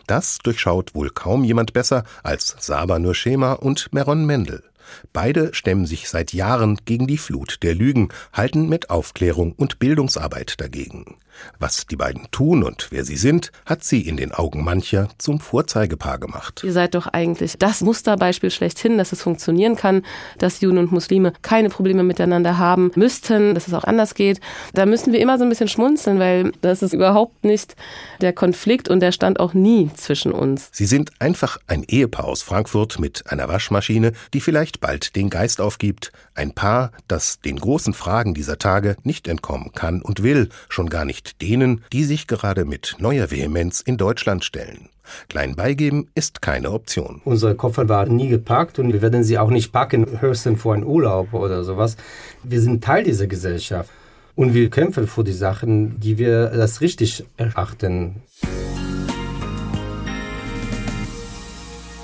Das 0.08 0.38
durchschaut 0.40 0.96
wohl 0.96 1.10
kaum 1.10 1.44
jemand 1.44 1.74
besser 1.74 2.04
als 2.24 2.56
Saba 2.60 3.00
Nurschema 3.00 3.54
und 3.54 3.92
Meron 3.94 4.26
Mendel. 4.26 4.64
Beide 5.14 5.54
stemmen 5.54 5.86
sich 5.86 6.10
seit 6.10 6.34
Jahren 6.34 6.80
gegen 6.86 7.08
die 7.08 7.18
Flut 7.18 7.58
der 7.64 7.76
Lügen, 7.76 8.10
halten 8.34 8.70
mit 8.70 8.90
Aufklärung 8.90 9.54
und 9.54 9.80
Bildungsarbeit 9.80 10.60
dagegen. 10.60 11.18
Was 11.60 11.86
die 11.88 11.96
beiden 11.96 12.30
tun 12.32 12.64
und 12.64 12.88
wer 12.92 13.06
sie 13.06 13.18
sind, 13.18 13.52
hat 13.66 13.84
sie 13.84 14.02
in 14.02 14.18
den 14.18 14.32
Augen 14.32 14.64
mancher 14.64 15.10
zum 15.18 15.40
Vorzeigepaar 15.40 16.18
gemacht. 16.18 16.62
Ihr 16.64 16.74
seid 16.74 16.96
doch 16.96 17.08
eigentlich 17.08 17.58
das 17.58 17.82
Musterbeispiel 17.82 18.52
schlechthin, 18.52 18.98
dass 18.98 19.12
es 19.12 19.22
funktionieren 19.22 19.76
kann, 19.76 20.04
dass 20.38 20.62
Juden 20.62 20.78
und 20.78 20.92
Muslime 20.92 21.34
keine 21.42 21.70
Probleme 21.70 22.04
miteinander 22.04 22.58
haben 22.58 22.92
müssten, 22.96 23.54
dass 23.54 23.68
es 23.68 23.74
auch 23.74 23.84
anders 23.84 24.16
geht. 24.16 24.40
Da 24.74 24.86
müssen 24.86 25.14
wir 25.14 25.20
immer 25.20 25.38
so 25.38 25.44
ein 25.44 25.50
bisschen 25.50 25.68
schmunzeln, 25.68 26.20
weil 26.20 26.52
das 26.62 26.82
ist 26.82 26.94
überhaupt 26.94 27.44
nicht 27.44 27.76
der 28.22 28.34
Konflikt 28.34 28.90
und 28.90 29.00
der 29.00 29.12
stand 29.12 29.40
auch 29.40 29.54
nie 29.54 29.90
zwischen 29.96 30.32
uns. 30.32 30.70
Sie 30.72 30.86
sind 30.86 31.12
einfach 31.20 31.58
ein 31.68 31.84
Ehepaar 31.84 32.26
aus 32.26 32.42
Frankfurt 32.42 33.00
mit 33.00 33.32
einer 33.32 33.48
Waschmaschine, 33.48 34.14
die 34.34 34.42
vielleicht 34.42 34.75
nicht 34.76 34.82
bald 34.82 35.16
den 35.16 35.30
Geist 35.30 35.62
aufgibt, 35.62 36.12
ein 36.34 36.52
Paar, 36.52 36.92
das 37.08 37.40
den 37.40 37.58
großen 37.58 37.94
Fragen 37.94 38.34
dieser 38.34 38.58
Tage 38.58 38.98
nicht 39.04 39.30
entkommen 39.30 39.72
kann 39.74 40.02
und 40.02 40.22
will, 40.22 40.50
schon 40.68 40.90
gar 40.90 41.06
nicht 41.06 41.42
denen, 41.42 41.82
die 41.94 42.04
sich 42.04 42.28
gerade 42.28 42.66
mit 42.66 42.98
neuer 43.00 43.32
Vehemenz 43.32 43.80
in 43.80 43.96
Deutschland 43.96 44.44
stellen. 44.44 44.90
Klein 45.30 45.56
beigeben 45.56 46.10
ist 46.14 46.42
keine 46.42 46.72
Option. 46.72 47.22
Unsere 47.24 47.56
Koffer 47.56 47.88
waren 47.88 48.18
nie 48.18 48.28
gepackt 48.28 48.78
und 48.78 48.92
wir 48.92 49.02
werden 49.02 49.24
sie 49.24 49.38
auch 49.38 49.50
nicht 49.50 49.72
packen, 49.72 50.20
höchstens 50.20 50.60
vor 50.60 50.74
einen 50.74 50.84
Urlaub 50.84 51.34
oder 51.34 51.64
sowas. 51.64 51.96
Wir 52.44 52.60
sind 52.60 52.84
Teil 52.84 53.06
dieser 53.06 53.28
Gesellschaft 53.28 53.90
und 54.36 54.54
wir 54.54 54.70
kämpfen 54.70 55.08
für 55.08 55.24
die 55.24 55.32
Sachen, 55.32 56.02
die 56.02 56.18
wir 56.18 56.48
das 56.48 56.82
richtig 56.82 57.24
erachten. 57.38 58.24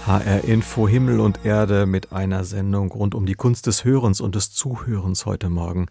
HR 0.07 0.45
Info 0.45 0.87
Himmel 0.87 1.19
und 1.19 1.45
Erde 1.45 1.85
mit 1.85 2.11
einer 2.11 2.43
Sendung 2.43 2.91
rund 2.91 3.13
um 3.13 3.27
die 3.27 3.35
Kunst 3.35 3.67
des 3.67 3.85
Hörens 3.85 4.19
und 4.19 4.33
des 4.33 4.51
Zuhörens 4.51 5.27
heute 5.27 5.49
Morgen 5.49 5.85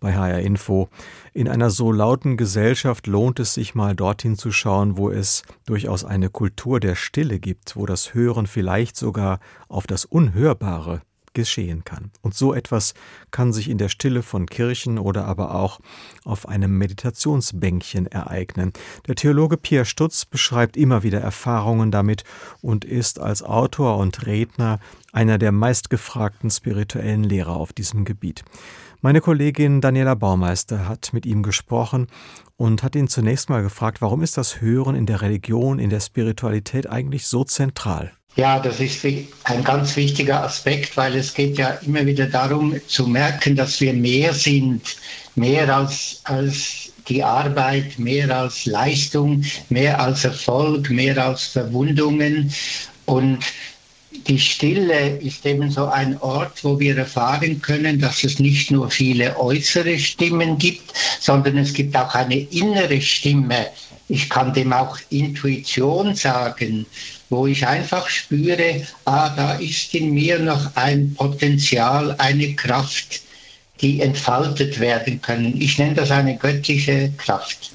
bei 0.00 0.14
HR 0.14 0.40
Info. 0.40 0.88
In 1.32 1.48
einer 1.48 1.70
so 1.70 1.90
lauten 1.90 2.36
Gesellschaft 2.36 3.06
lohnt 3.06 3.40
es 3.40 3.54
sich 3.54 3.74
mal 3.74 3.96
dorthin 3.96 4.36
zu 4.36 4.52
schauen, 4.52 4.98
wo 4.98 5.08
es 5.08 5.44
durchaus 5.64 6.04
eine 6.04 6.28
Kultur 6.28 6.78
der 6.78 6.94
Stille 6.94 7.38
gibt, 7.38 7.74
wo 7.74 7.86
das 7.86 8.12
Hören 8.12 8.46
vielleicht 8.46 8.98
sogar 8.98 9.40
auf 9.68 9.86
das 9.86 10.04
Unhörbare 10.04 11.00
geschehen 11.34 11.84
kann. 11.84 12.10
Und 12.22 12.34
so 12.34 12.54
etwas 12.54 12.94
kann 13.30 13.52
sich 13.52 13.68
in 13.68 13.78
der 13.78 13.88
Stille 13.88 14.22
von 14.22 14.46
Kirchen 14.46 14.98
oder 14.98 15.26
aber 15.26 15.54
auch 15.54 15.80
auf 16.24 16.48
einem 16.48 16.78
Meditationsbänkchen 16.78 18.06
ereignen. 18.06 18.72
Der 19.06 19.16
Theologe 19.16 19.56
Pierre 19.56 19.84
Stutz 19.84 20.24
beschreibt 20.24 20.76
immer 20.76 21.02
wieder 21.02 21.20
Erfahrungen 21.20 21.90
damit 21.90 22.24
und 22.62 22.84
ist 22.84 23.18
als 23.18 23.42
Autor 23.42 23.98
und 23.98 24.26
Redner 24.26 24.80
einer 25.12 25.38
der 25.38 25.52
meistgefragten 25.52 26.50
spirituellen 26.50 27.24
Lehrer 27.24 27.56
auf 27.56 27.72
diesem 27.72 28.04
Gebiet. 28.04 28.44
Meine 29.04 29.20
Kollegin 29.20 29.82
Daniela 29.82 30.14
Baumeister 30.14 30.88
hat 30.88 31.12
mit 31.12 31.26
ihm 31.26 31.42
gesprochen 31.42 32.06
und 32.56 32.82
hat 32.82 32.96
ihn 32.96 33.06
zunächst 33.06 33.50
mal 33.50 33.62
gefragt, 33.62 34.00
warum 34.00 34.22
ist 34.22 34.38
das 34.38 34.62
Hören 34.62 34.94
in 34.94 35.04
der 35.04 35.20
Religion, 35.20 35.78
in 35.78 35.90
der 35.90 36.00
Spiritualität 36.00 36.88
eigentlich 36.88 37.26
so 37.26 37.44
zentral? 37.44 38.12
Ja, 38.36 38.58
das 38.58 38.80
ist 38.80 39.04
ein 39.04 39.62
ganz 39.62 39.94
wichtiger 39.94 40.42
Aspekt, 40.42 40.96
weil 40.96 41.14
es 41.14 41.34
geht 41.34 41.56
ja 41.56 41.68
immer 41.86 42.04
wieder 42.04 42.26
darum 42.26 42.74
zu 42.88 43.06
merken, 43.06 43.54
dass 43.54 43.80
wir 43.80 43.92
mehr 43.92 44.34
sind, 44.34 44.82
mehr 45.36 45.74
als, 45.74 46.20
als 46.24 46.92
die 47.06 47.22
Arbeit, 47.22 47.96
mehr 47.98 48.36
als 48.36 48.66
Leistung, 48.66 49.44
mehr 49.68 50.00
als 50.00 50.24
Erfolg, 50.24 50.90
mehr 50.90 51.24
als 51.24 51.44
Verwundungen. 51.44 52.52
Und 53.04 53.38
die 54.26 54.40
Stille 54.40 55.16
ist 55.18 55.46
eben 55.46 55.70
so 55.70 55.86
ein 55.86 56.18
Ort, 56.20 56.64
wo 56.64 56.80
wir 56.80 56.96
erfahren 56.96 57.60
können, 57.62 58.00
dass 58.00 58.24
es 58.24 58.40
nicht 58.40 58.70
nur 58.70 58.90
viele 58.90 59.38
äußere 59.38 59.96
Stimmen 59.98 60.58
gibt, 60.58 60.92
sondern 61.20 61.56
es 61.58 61.72
gibt 61.72 61.96
auch 61.96 62.14
eine 62.14 62.40
innere 62.40 63.00
Stimme. 63.00 63.66
Ich 64.08 64.28
kann 64.28 64.52
dem 64.52 64.72
auch 64.72 64.98
Intuition 65.10 66.14
sagen 66.14 66.86
wo 67.34 67.46
ich 67.46 67.66
einfach 67.66 68.08
spüre, 68.08 68.86
ah, 69.04 69.30
da 69.30 69.54
ist 69.54 69.94
in 69.94 70.14
mir 70.14 70.38
noch 70.38 70.76
ein 70.76 71.14
Potenzial, 71.14 72.14
eine 72.18 72.54
Kraft, 72.54 73.22
die 73.80 74.00
entfaltet 74.00 74.78
werden 74.78 75.20
können. 75.20 75.60
Ich 75.60 75.78
nenne 75.78 75.94
das 75.94 76.10
eine 76.10 76.36
göttliche 76.36 77.12
Kraft. 77.18 77.72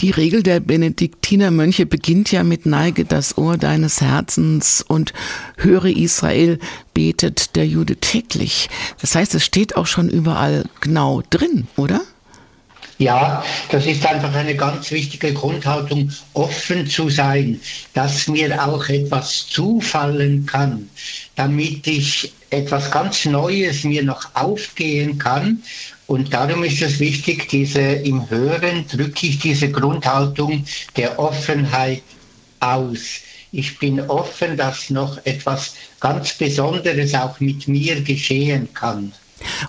Die 0.00 0.10
Regel 0.10 0.44
der 0.44 0.60
Benediktinermönche 0.60 1.84
beginnt 1.84 2.30
ja 2.30 2.44
mit 2.44 2.66
Neige 2.66 3.04
das 3.04 3.36
Ohr 3.36 3.56
deines 3.56 4.00
Herzens 4.00 4.80
und 4.86 5.12
höre 5.56 5.86
Israel, 5.86 6.60
betet 6.94 7.56
der 7.56 7.66
Jude 7.66 7.96
täglich. 7.96 8.70
Das 9.00 9.16
heißt, 9.16 9.34
es 9.34 9.44
steht 9.44 9.76
auch 9.76 9.86
schon 9.86 10.08
überall 10.08 10.66
genau 10.80 11.22
drin, 11.30 11.66
oder? 11.76 12.02
Ja, 12.98 13.44
das 13.70 13.86
ist 13.86 14.04
einfach 14.04 14.34
eine 14.34 14.56
ganz 14.56 14.90
wichtige 14.90 15.32
Grundhaltung, 15.32 16.10
offen 16.34 16.84
zu 16.88 17.08
sein, 17.08 17.60
dass 17.94 18.26
mir 18.26 18.60
auch 18.66 18.88
etwas 18.88 19.46
zufallen 19.46 20.44
kann, 20.46 20.90
damit 21.36 21.86
ich 21.86 22.32
etwas 22.50 22.90
ganz 22.90 23.24
Neues 23.24 23.84
mir 23.84 24.02
noch 24.02 24.34
aufgehen 24.34 25.16
kann. 25.16 25.62
Und 26.08 26.34
darum 26.34 26.64
ist 26.64 26.82
es 26.82 26.98
wichtig, 26.98 27.48
diese 27.48 27.80
im 27.80 28.28
Hören 28.30 28.84
drücke 28.88 29.28
ich 29.28 29.38
diese 29.38 29.70
Grundhaltung 29.70 30.64
der 30.96 31.20
Offenheit 31.20 32.02
aus. 32.58 33.20
Ich 33.52 33.78
bin 33.78 34.00
offen, 34.00 34.56
dass 34.56 34.90
noch 34.90 35.24
etwas 35.24 35.74
ganz 36.00 36.34
Besonderes 36.34 37.14
auch 37.14 37.38
mit 37.38 37.68
mir 37.68 38.00
geschehen 38.00 38.68
kann. 38.74 39.12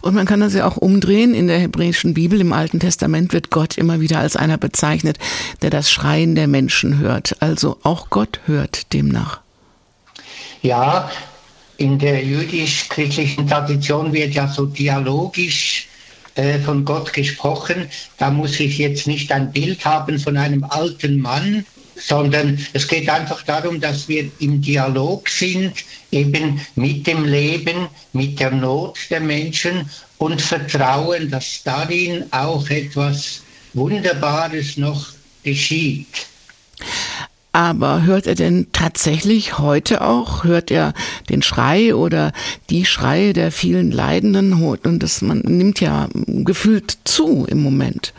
Und 0.01 0.15
man 0.15 0.25
kann 0.25 0.39
das 0.39 0.53
ja 0.53 0.67
auch 0.67 0.77
umdrehen. 0.77 1.34
In 1.34 1.47
der 1.47 1.60
hebräischen 1.60 2.13
Bibel 2.13 2.39
im 2.41 2.53
Alten 2.53 2.79
Testament 2.79 3.34
wird 3.34 3.49
Gott 3.49 3.77
immer 3.77 3.99
wieder 3.99 4.19
als 4.19 4.36
einer 4.36 4.58
bezeichnet, 4.58 5.17
der 5.62 5.69
das 5.69 5.91
Schreien 5.91 6.36
der 6.36 6.47
Menschen 6.47 6.99
hört. 6.99 7.41
Also 7.41 7.77
auch 7.84 8.10
Gott 8.10 8.39
hört 8.45 8.93
demnach. 8.93 9.41
Ja, 10.62 11.10
in 11.77 11.97
der 11.97 12.23
jüdisch-christlichen 12.23 13.47
Tradition 13.47 14.12
wird 14.12 14.34
ja 14.34 14.47
so 14.47 14.65
dialogisch 14.65 15.88
äh, 16.36 16.60
von 16.60 16.84
Gott 16.84 17.13
gesprochen. 17.13 17.89
Da 18.17 18.32
muss 18.32 18.60
ich 18.60 18.77
jetzt 18.77 19.08
nicht 19.08 19.32
ein 19.32 19.51
Bild 19.51 19.86
haben 19.86 20.19
von 20.19 20.36
einem 20.36 20.65
alten 20.65 21.19
Mann, 21.21 21.65
sondern 21.99 22.57
es 22.73 22.88
geht 22.88 23.09
einfach 23.09 23.43
darum, 23.43 23.79
dass 23.79 24.07
wir 24.07 24.29
im 24.39 24.62
Dialog 24.62 25.29
sind, 25.29 25.73
eben 26.12 26.59
mit 26.75 27.05
dem 27.05 27.25
Leben, 27.25 27.88
mit 28.13 28.39
der 28.39 28.51
Not 28.51 28.97
der 29.09 29.19
Menschen 29.19 29.89
und 30.17 30.41
vertrauen, 30.41 31.29
dass 31.29 31.62
darin 31.63 32.25
auch 32.31 32.69
etwas 32.69 33.41
Wunderbares 33.73 34.77
noch 34.77 35.07
geschieht. 35.43 36.27
Aber 37.51 38.03
hört 38.03 38.27
er 38.27 38.35
denn 38.35 38.67
tatsächlich 38.73 39.57
heute 39.57 40.01
auch? 40.01 40.43
Hört 40.43 40.69
er 40.69 40.93
den 41.29 41.41
Schrei 41.41 41.95
oder 41.95 42.31
die 42.69 42.85
Schreie 42.85 43.33
der 43.33 43.51
vielen 43.51 43.91
Leidenden? 43.91 44.53
Und 44.53 45.01
das 45.01 45.21
man 45.21 45.39
nimmt 45.39 45.81
ja 45.81 46.09
gefühlt 46.27 46.99
zu 47.05 47.45
im 47.49 47.63
Moment. 47.63 48.13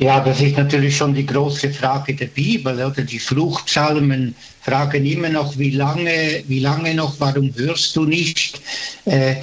Ja, 0.00 0.20
das 0.20 0.40
ist 0.40 0.56
natürlich 0.56 0.96
schon 0.96 1.12
die 1.12 1.26
große 1.26 1.70
Frage 1.70 2.14
der 2.14 2.26
Bibel. 2.26 2.72
Oder? 2.74 3.02
Die 3.02 3.18
Fluchpsalmen 3.18 4.34
fragen 4.62 5.04
immer 5.04 5.28
noch, 5.28 5.58
wie 5.58 5.70
lange, 5.70 6.44
wie 6.46 6.60
lange 6.60 6.94
noch, 6.94 7.18
warum 7.18 7.52
hörst 7.56 7.96
du 7.96 8.04
nicht? 8.04 8.60
Äh, 9.06 9.36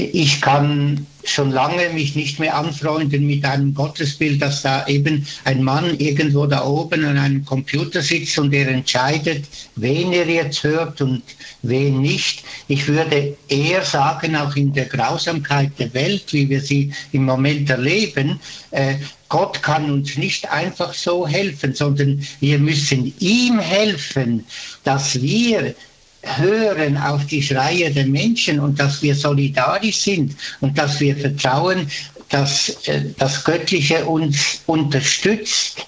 ich 0.00 0.40
kann 0.40 1.06
schon 1.24 1.50
lange 1.50 1.90
mich 1.90 2.16
nicht 2.16 2.38
mehr 2.38 2.56
anfreunden 2.56 3.26
mit 3.26 3.44
einem 3.44 3.74
Gottesbild, 3.74 4.40
dass 4.40 4.62
da 4.62 4.86
eben 4.86 5.26
ein 5.44 5.62
Mann 5.62 5.98
irgendwo 5.98 6.46
da 6.46 6.64
oben 6.64 7.04
an 7.04 7.18
einem 7.18 7.44
Computer 7.44 8.00
sitzt 8.00 8.38
und 8.38 8.52
er 8.54 8.68
entscheidet, 8.68 9.44
wen 9.76 10.12
er 10.12 10.26
jetzt 10.26 10.62
hört 10.64 11.00
und 11.00 11.22
wen 11.62 12.00
nicht. 12.00 12.42
Ich 12.68 12.88
würde 12.88 13.36
eher 13.48 13.82
sagen, 13.82 14.34
auch 14.34 14.56
in 14.56 14.72
der 14.72 14.86
Grausamkeit 14.86 15.72
der 15.78 15.92
Welt, 15.92 16.32
wie 16.32 16.48
wir 16.48 16.60
sie 16.60 16.92
im 17.12 17.24
Moment 17.24 17.68
erleben, 17.68 18.40
äh, 18.70 18.94
Gott 19.28 19.62
kann 19.62 19.88
uns 19.90 20.16
nicht 20.16 20.50
einfach 20.50 20.92
so 20.92 21.26
helfen, 21.26 21.72
sondern 21.72 22.26
wir 22.40 22.58
müssen 22.58 23.14
ihm 23.20 23.60
helfen, 23.60 24.44
dass 24.82 25.22
wir 25.22 25.74
hören 26.22 26.96
auf 26.96 27.26
die 27.26 27.42
Schreie 27.42 27.90
der 27.90 28.06
Menschen 28.06 28.60
und 28.60 28.78
dass 28.78 29.02
wir 29.02 29.14
solidarisch 29.14 29.96
sind 29.96 30.36
und 30.60 30.76
dass 30.76 31.00
wir 31.00 31.16
vertrauen, 31.16 31.88
dass 32.28 32.86
äh, 32.86 33.02
das 33.18 33.44
Göttliche 33.44 34.04
uns 34.04 34.60
unterstützt, 34.66 35.86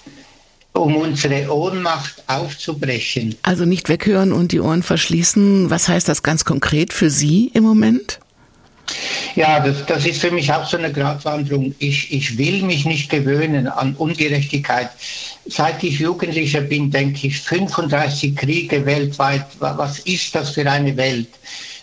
um 0.73 0.95
unsere 0.95 1.53
Ohnmacht 1.53 2.23
aufzubrechen. 2.27 3.35
Also 3.43 3.65
nicht 3.65 3.89
weghören 3.89 4.33
und 4.33 4.51
die 4.51 4.59
Ohren 4.59 4.83
verschließen. 4.83 5.69
Was 5.69 5.87
heißt 5.87 6.09
das 6.09 6.23
ganz 6.23 6.45
konkret 6.45 6.93
für 6.93 7.09
Sie 7.09 7.51
im 7.53 7.63
Moment? 7.63 8.19
Ja, 9.35 9.59
das, 9.59 9.85
das 9.85 10.05
ist 10.05 10.21
für 10.21 10.31
mich 10.31 10.51
auch 10.51 10.67
so 10.67 10.77
eine 10.77 10.91
Gratwanderung. 10.91 11.73
Ich, 11.79 12.11
ich 12.11 12.37
will 12.37 12.63
mich 12.63 12.85
nicht 12.85 13.09
gewöhnen 13.09 13.67
an 13.67 13.95
Ungerechtigkeit. 13.95 14.89
Seit 15.45 15.83
ich 15.83 15.99
Jugendlicher 15.99 16.61
bin, 16.61 16.89
denke 16.89 17.27
ich, 17.27 17.39
35 17.41 18.35
Kriege 18.35 18.85
weltweit, 18.85 19.45
was 19.59 19.99
ist 19.99 20.33
das 20.35 20.51
für 20.51 20.69
eine 20.69 20.95
Welt? 20.95 21.29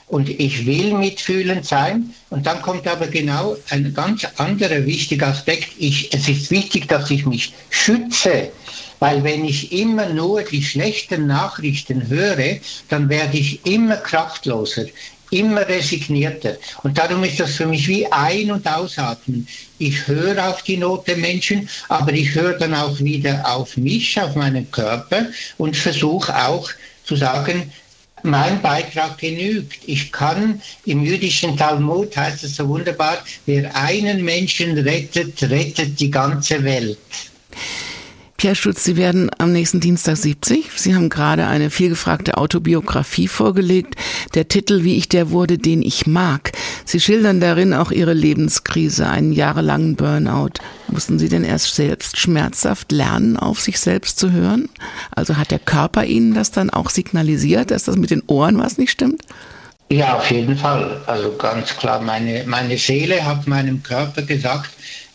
Und 0.07 0.29
ich 0.29 0.67
will 0.67 0.95
mitfühlend 0.95 1.65
sein. 1.65 2.13
Und 2.31 2.47
dann 2.47 2.63
kommt 2.63 2.89
aber 2.89 3.07
genau 3.07 3.57
ein 3.69 3.95
ganz 3.95 4.27
anderer 4.39 4.85
wichtiger 4.85 5.29
Aspekt. 5.29 5.69
Ich, 5.79 6.13
es 6.13 6.29
ist 6.29 6.51
wichtig, 6.51 6.89
dass 6.89 7.11
ich 7.11 7.27
mich 7.27 7.53
schütze. 7.69 8.51
Weil 8.99 9.23
wenn 9.25 9.45
ich 9.45 9.73
immer 9.73 10.09
nur 10.09 10.43
die 10.43 10.63
schlechten 10.63 11.27
Nachrichten 11.27 12.09
höre, 12.09 12.57
dann 12.89 13.09
werde 13.09 13.39
ich 13.39 13.65
immer 13.65 13.97
kraftloser 13.97 14.87
immer 15.31 15.67
resignierter. 15.67 16.57
Und 16.83 16.99
darum 16.99 17.25
ist 17.25 17.41
das 17.41 17.57
für 17.57 17.67
mich 17.67 17.87
wie 17.89 18.07
ein- 18.11 18.51
und 18.51 18.67
ausatmen. 18.67 19.47
Ich 19.79 20.07
höre 20.07 20.49
auf 20.49 20.63
die 20.63 20.77
Not 20.77 21.07
der 21.07 21.17
Menschen, 21.17 21.69
aber 21.89 22.13
ich 22.13 22.35
höre 22.35 22.59
dann 22.59 22.75
auch 22.75 22.99
wieder 23.01 23.43
auf 23.47 23.77
mich, 23.77 24.21
auf 24.21 24.35
meinen 24.35 24.71
Körper 24.71 25.27
und 25.59 25.77
versuche 25.77 26.35
auch 26.37 26.71
zu 27.05 27.17
sagen, 27.17 27.71
mein 28.23 28.61
Beitrag 28.61 29.19
genügt. 29.19 29.79
Ich 29.87 30.13
kann, 30.13 30.61
im 30.85 31.03
jüdischen 31.05 31.57
Talmud 31.57 32.17
heißt 32.17 32.45
es 32.45 32.57
so 32.57 32.69
wunderbar, 32.69 33.19
wer 33.47 33.75
einen 33.75 34.25
Menschen 34.25 34.77
rettet, 34.79 35.43
rettet 35.43 35.99
die 35.99 36.11
ganze 36.11 36.63
Welt. 36.63 36.99
Pierre 38.41 38.57
Stutz, 38.57 38.85
Sie 38.85 38.97
werden 38.97 39.31
am 39.37 39.53
nächsten 39.53 39.81
Dienstag 39.81 40.17
70. 40.17 40.71
Sie 40.75 40.95
haben 40.95 41.11
gerade 41.11 41.47
eine 41.47 41.69
vielgefragte 41.69 42.39
Autobiografie 42.39 43.29
vorgelegt. 43.29 43.97
Der 44.33 44.49
Titel 44.49 44.83
Wie 44.83 44.97
ich 44.97 45.11
der 45.11 45.31
wurde, 45.31 45.59
den 45.59 45.83
ich 45.83 46.07
mag. 46.07 46.53
Sie 46.87 47.01
schildern 47.01 47.41
darin 47.41 47.75
auch 47.75 47.91
Ihre 47.91 48.15
Lebenskrise, 48.15 49.07
einen 49.11 49.33
jahrelangen 49.33 49.95
Burnout. 49.95 50.53
Mussten 50.89 51.19
Sie 51.19 51.29
denn 51.29 51.45
erst 51.45 51.75
selbst 51.75 52.19
schmerzhaft 52.19 52.93
lernen, 52.93 53.37
auf 53.37 53.61
sich 53.61 53.79
selbst 53.79 54.19
zu 54.19 54.33
hören? 54.33 54.71
Also 55.11 55.37
hat 55.37 55.51
der 55.51 55.59
Körper 55.59 56.07
Ihnen 56.07 56.33
das 56.33 56.51
dann 56.51 56.71
auch 56.71 56.89
signalisiert, 56.89 57.71
dass 57.71 57.85
das 57.85 57.97
mit 57.97 58.11
den 58.11 58.23
Ohren 58.27 58.57
was 58.57 58.79
nicht 58.79 58.93
stimmt? 58.93 59.21
Ja, 59.91 60.15
auf 60.17 60.31
jeden 60.31 60.57
Fall. 60.57 61.03
Also 61.07 61.33
ganz 61.37 61.77
klar, 61.77 62.01
meine, 62.01 62.45
meine 62.47 62.79
Seele 62.79 63.23
hat 63.23 63.47
meinem 63.47 63.83
Körper 63.83 64.23
gesagt, 64.23 64.71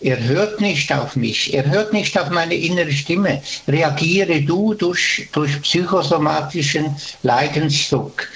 er 0.06 0.24
hört 0.24 0.62
nicht 0.62 0.94
auf 0.94 1.16
mich, 1.16 1.52
er 1.52 1.66
hört 1.66 1.92
nicht 1.92 2.16
auf 2.20 2.30
meine 2.30 2.54
innere 2.54 2.92
Stimme. 2.92 3.42
Reagiere 3.68 4.40
du 4.42 4.76
durch, 4.76 5.28
durch 5.32 5.60
psychosomatischen 5.64 6.96
Leidensdruck. 7.24 8.28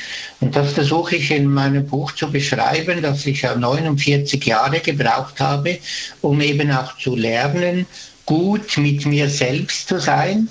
Und 0.41 0.55
das 0.55 0.73
versuche 0.73 1.17
ich 1.17 1.29
in 1.29 1.45
meinem 1.45 1.85
Buch 1.85 2.11
zu 2.13 2.31
beschreiben, 2.31 3.03
dass 3.03 3.23
ich 3.27 3.43
ja 3.43 3.55
49 3.55 4.43
Jahre 4.43 4.79
gebraucht 4.79 5.39
habe, 5.39 5.77
um 6.21 6.41
eben 6.41 6.71
auch 6.71 6.97
zu 6.97 7.15
lernen, 7.15 7.85
gut 8.25 8.75
mit 8.77 9.05
mir 9.05 9.29
selbst 9.29 9.89
zu 9.89 9.99
sein. 9.99 10.49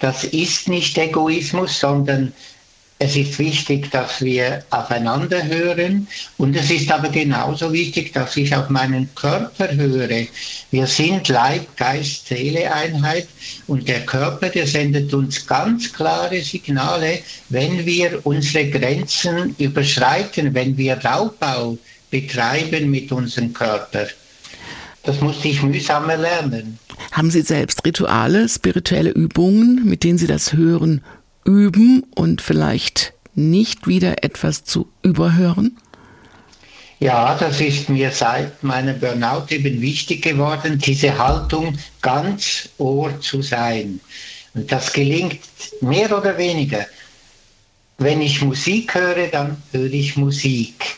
Das 0.00 0.24
ist 0.24 0.68
nicht 0.68 0.98
Egoismus, 0.98 1.80
sondern 1.80 2.34
es 3.02 3.16
ist 3.16 3.38
wichtig, 3.38 3.90
dass 3.90 4.20
wir 4.20 4.62
aufeinander 4.68 5.42
hören 5.42 6.06
und 6.36 6.54
es 6.54 6.70
ist 6.70 6.92
aber 6.92 7.08
genauso 7.08 7.72
wichtig, 7.72 8.12
dass 8.12 8.36
ich 8.36 8.54
auf 8.54 8.68
meinen 8.68 9.08
Körper 9.14 9.74
höre. 9.74 10.26
Wir 10.70 10.86
sind 10.86 11.26
Leib, 11.28 11.74
Geist, 11.78 12.28
Seele 12.28 12.70
Einheit 12.72 13.26
und 13.66 13.88
der 13.88 14.04
Körper, 14.04 14.50
der 14.50 14.66
sendet 14.66 15.14
uns 15.14 15.46
ganz 15.46 15.90
klare 15.90 16.42
Signale, 16.42 17.20
wenn 17.48 17.86
wir 17.86 18.20
unsere 18.24 18.68
Grenzen 18.68 19.56
überschreiten, 19.56 20.52
wenn 20.52 20.76
wir 20.76 21.02
Raubbau 21.02 21.78
betreiben 22.10 22.90
mit 22.90 23.10
unserem 23.12 23.54
Körper. 23.54 24.08
Das 25.04 25.22
musste 25.22 25.48
ich 25.48 25.62
mühsam 25.62 26.10
erlernen. 26.10 26.78
Haben 27.12 27.30
Sie 27.30 27.40
selbst 27.40 27.82
Rituale, 27.86 28.46
spirituelle 28.46 29.10
Übungen, 29.10 29.86
mit 29.86 30.04
denen 30.04 30.18
Sie 30.18 30.26
das 30.26 30.52
Hören 30.52 31.00
üben 31.44 32.04
und 32.14 32.40
vielleicht 32.40 33.14
nicht 33.34 33.86
wieder 33.86 34.24
etwas 34.24 34.64
zu 34.64 34.88
überhören? 35.02 35.76
Ja, 36.98 37.34
das 37.34 37.60
ist 37.62 37.88
mir 37.88 38.10
seit 38.10 38.62
meinem 38.62 39.00
Burnout 39.00 39.46
eben 39.48 39.80
wichtig 39.80 40.22
geworden, 40.22 40.78
diese 40.78 41.16
Haltung 41.16 41.78
ganz 42.02 42.68
Ohr 42.76 43.18
zu 43.20 43.40
sein. 43.40 44.00
Und 44.52 44.70
das 44.70 44.92
gelingt 44.92 45.40
mehr 45.80 46.16
oder 46.16 46.36
weniger. 46.36 46.86
Wenn 47.96 48.20
ich 48.20 48.42
Musik 48.42 48.94
höre, 48.94 49.28
dann 49.28 49.62
höre 49.72 49.92
ich 49.92 50.16
Musik. 50.16 50.96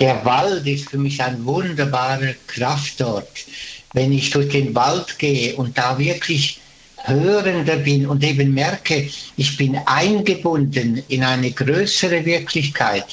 Der 0.00 0.24
Wald 0.24 0.66
ist 0.66 0.90
für 0.90 0.98
mich 0.98 1.22
ein 1.22 1.44
wunderbarer 1.44 2.34
Kraftort. 2.46 3.28
Wenn 3.94 4.12
ich 4.12 4.30
durch 4.30 4.50
den 4.50 4.74
Wald 4.74 5.18
gehe 5.18 5.54
und 5.56 5.78
da 5.78 5.98
wirklich 5.98 6.60
Hörender 7.06 7.76
bin 7.76 8.06
und 8.06 8.24
eben 8.24 8.54
merke, 8.54 9.08
ich 9.36 9.56
bin 9.56 9.78
eingebunden 9.86 11.02
in 11.08 11.22
eine 11.22 11.50
größere 11.50 12.24
Wirklichkeit, 12.24 13.04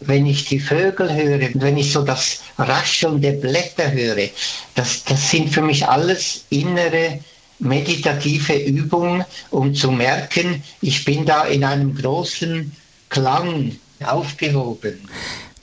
wenn 0.00 0.26
ich 0.26 0.46
die 0.46 0.60
Vögel 0.60 1.12
höre, 1.12 1.48
wenn 1.54 1.76
ich 1.76 1.92
so 1.92 2.02
das 2.02 2.40
Rascheln 2.58 3.20
der 3.20 3.32
Blätter 3.32 3.90
höre, 3.90 4.28
das, 4.74 5.04
das 5.04 5.30
sind 5.30 5.50
für 5.50 5.62
mich 5.62 5.86
alles 5.86 6.44
innere 6.50 7.20
meditative 7.58 8.56
Übungen, 8.56 9.24
um 9.50 9.74
zu 9.74 9.90
merken, 9.90 10.62
ich 10.80 11.04
bin 11.04 11.26
da 11.26 11.44
in 11.44 11.64
einem 11.64 11.94
großen 11.94 12.74
Klang 13.10 13.76
aufgehoben. 14.02 14.98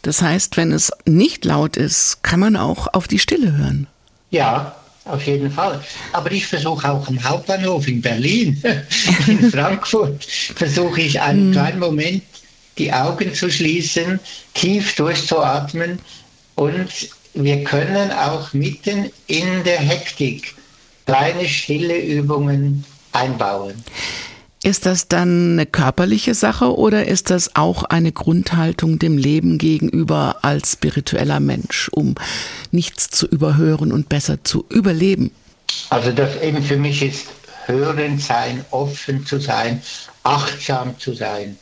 Das 0.04 0.22
heißt, 0.22 0.58
wenn 0.58 0.72
es 0.72 0.92
nicht 1.06 1.44
laut 1.44 1.76
ist, 1.76 2.24
kann 2.24 2.40
man 2.40 2.56
auch 2.56 2.88
auf 2.94 3.08
die 3.08 3.20
Stille 3.20 3.58
hören. 3.58 3.88
Ja, 4.30 4.76
auf 5.10 5.26
jeden 5.26 5.52
Fall. 5.52 5.82
Aber 6.14 6.32
ich 6.32 6.46
versuche 6.46 6.90
auch 6.90 7.08
am 7.08 7.24
Hauptbahnhof 7.24 7.88
in 7.88 8.02
Berlin, 8.02 8.62
in 9.28 9.52
Frankfurt, 9.52 10.24
versuche 10.24 11.02
ich 11.02 11.20
einen 11.20 11.48
hm. 11.48 11.52
kleinen 11.52 11.80
Moment 11.80 12.24
die 12.78 12.94
Augen 12.94 13.34
zu 13.34 13.50
schließen, 13.50 14.20
tief 14.54 14.96
durchzuatmen 14.96 16.00
und 16.56 16.90
wir 17.34 17.64
können 17.64 18.12
auch 18.12 18.54
mitten 18.54 19.12
in 19.28 19.64
der 19.64 19.80
Hektik 19.80 20.56
kleine 21.06 21.48
stille 21.48 22.00
Übungen 22.00 22.84
einbauen. 23.14 23.76
Ist 24.68 24.86
das 24.86 25.08
dann 25.08 25.54
eine 25.54 25.66
körperliche 25.66 26.34
Sache 26.34 26.78
oder 26.78 27.08
ist 27.08 27.30
das 27.30 27.56
auch 27.56 27.86
eine 27.86 28.12
Grundhaltung 28.12 29.00
dem 29.00 29.18
Leben 29.18 29.60
gegenüber 29.60 30.40
als 30.42 30.74
spiritueller 30.74 31.40
Mensch, 31.40 31.88
um 31.94 32.16
nichts 32.72 33.10
zu 33.10 33.28
überhören 33.28 33.94
und 33.94 34.10
besser 34.10 34.44
zu 34.44 34.66
überleben? 34.68 35.32
Also 35.90 36.12
das 36.12 36.42
eben 36.42 36.62
für 36.62 36.76
mich 36.76 37.02
ist 37.02 37.28
hören 37.66 38.20
sein, 38.20 38.66
offen 38.72 39.26
zu 39.26 39.40
sein, 39.40 39.82
achtsam 40.24 41.00
zu 41.00 41.14
sein, 41.14 41.58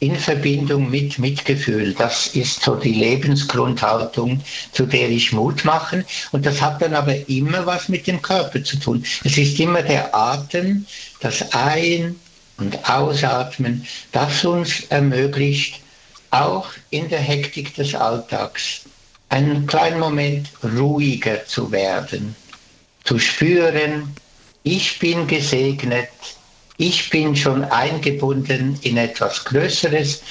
in 0.00 0.16
Verbindung 0.16 0.90
mit 0.90 1.20
Mitgefühl. 1.20 1.94
Das 1.96 2.26
ist 2.26 2.62
so 2.62 2.74
die 2.74 2.94
Lebensgrundhaltung, 2.94 4.40
zu 4.72 4.84
der 4.84 5.08
ich 5.10 5.32
Mut 5.32 5.64
mache. 5.64 6.04
Und 6.32 6.44
das 6.44 6.60
hat 6.60 6.82
dann 6.82 6.94
aber 6.94 7.28
immer 7.28 7.66
was 7.66 7.88
mit 7.88 8.08
dem 8.08 8.20
Körper 8.20 8.64
zu 8.64 8.80
tun. 8.80 9.04
Es 9.22 9.38
ist 9.38 9.60
immer 9.60 9.82
der 9.82 10.12
Atem, 10.12 10.86
das 11.20 11.52
Ein- 11.52 12.16
und 12.58 12.88
Ausatmen, 12.88 13.86
das 14.12 14.44
uns 14.44 14.84
ermöglicht, 14.88 15.80
auch 16.30 16.68
in 16.90 17.08
der 17.08 17.20
Hektik 17.20 17.74
des 17.74 17.94
Alltags 17.94 18.82
einen 19.28 19.66
kleinen 19.66 20.00
Moment 20.00 20.48
ruhiger 20.62 21.46
zu 21.46 21.70
werden, 21.72 22.34
zu 23.04 23.18
spüren, 23.18 24.14
ich 24.62 24.98
bin 24.98 25.26
gesegnet, 25.26 26.10
ich 26.76 27.10
bin 27.10 27.34
schon 27.34 27.64
eingebunden 27.64 28.78
in 28.82 28.96
etwas 28.96 29.44
Größeres, 29.44 30.22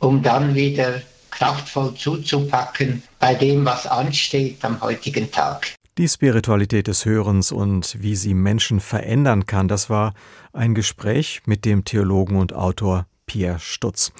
um 0.00 0.22
dann 0.22 0.54
wieder 0.54 1.02
kraftvoll 1.30 1.94
zuzupacken 1.94 3.02
bei 3.18 3.34
dem, 3.34 3.64
was 3.64 3.86
ansteht 3.86 4.64
am 4.64 4.80
heutigen 4.80 5.30
Tag. 5.30 5.74
Die 6.00 6.08
Spiritualität 6.08 6.86
des 6.86 7.04
Hörens 7.04 7.52
und 7.52 8.00
wie 8.00 8.16
sie 8.16 8.32
Menschen 8.32 8.80
verändern 8.80 9.44
kann, 9.44 9.68
das 9.68 9.90
war 9.90 10.14
ein 10.54 10.74
Gespräch 10.74 11.42
mit 11.44 11.66
dem 11.66 11.84
Theologen 11.84 12.36
und 12.36 12.54
Autor 12.54 13.06
Pierre 13.26 13.58
Stutz. 13.58 14.10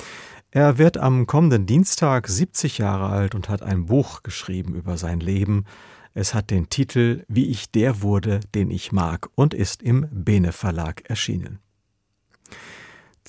Er 0.50 0.76
wird 0.76 0.98
am 0.98 1.26
kommenden 1.26 1.64
Dienstag 1.64 2.28
70 2.28 2.76
Jahre 2.76 3.06
alt 3.06 3.34
und 3.34 3.48
hat 3.48 3.62
ein 3.62 3.86
Buch 3.86 4.22
geschrieben 4.22 4.74
über 4.74 4.98
sein 4.98 5.20
Leben. 5.20 5.64
Es 6.12 6.34
hat 6.34 6.50
den 6.50 6.68
Titel 6.68 7.24
Wie 7.28 7.46
ich 7.46 7.70
der 7.70 8.02
wurde, 8.02 8.40
den 8.54 8.70
ich 8.70 8.92
mag 8.92 9.30
und 9.34 9.54
ist 9.54 9.80
im 9.82 10.06
Bene 10.10 10.52
Verlag 10.52 11.08
erschienen. 11.08 11.60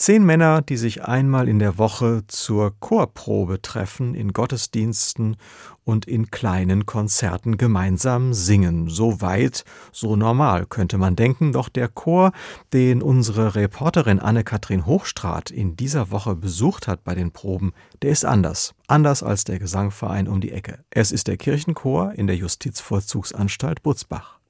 Zehn 0.02 0.26
Männer, 0.26 0.64
die 0.64 0.78
sich 0.78 1.04
einmal 1.04 1.48
in 1.48 1.60
der 1.60 1.78
Woche 1.78 2.24
zur 2.26 2.74
Chorprobe 2.80 3.62
treffen, 3.62 4.16
in 4.16 4.34
Gottesdiensten 4.34 5.38
und 5.84 6.08
in 6.08 6.32
kleinen 6.32 6.88
Konzerten 6.88 7.56
gemeinsam 7.56 8.34
singen. 8.34 8.88
So 8.90 9.22
weit, 9.22 9.64
so 9.92 10.16
normal, 10.16 10.66
könnte 10.66 10.98
man 10.98 11.16
denken. 11.16 11.52
Doch 11.52 11.70
der 11.70 11.88
Chor, 11.88 12.32
den 12.74 13.04
unsere 13.04 13.54
Reporterin 13.54 14.20
Anne-Kathrin 14.20 14.88
Hochstrat 14.88 15.52
in 15.52 15.76
dieser 15.76 16.10
Woche 16.10 16.36
besucht 16.36 16.88
hat 16.88 17.04
bei 17.04 17.14
den 17.14 17.30
Proben, 17.30 17.72
der 18.02 18.10
ist 18.10 18.26
anders. 18.26 18.74
Anders 18.88 19.22
als 19.22 19.44
der 19.44 19.60
Gesangverein 19.60 20.28
um 20.28 20.42
die 20.42 20.52
Ecke. 20.52 20.80
Es 20.90 21.12
ist 21.12 21.28
der 21.28 21.38
Kirchenchor 21.38 22.14
in 22.14 22.26
der 22.26 22.38
Justizvollzugsanstalt 22.38 23.84
Butzbach. 23.84 24.41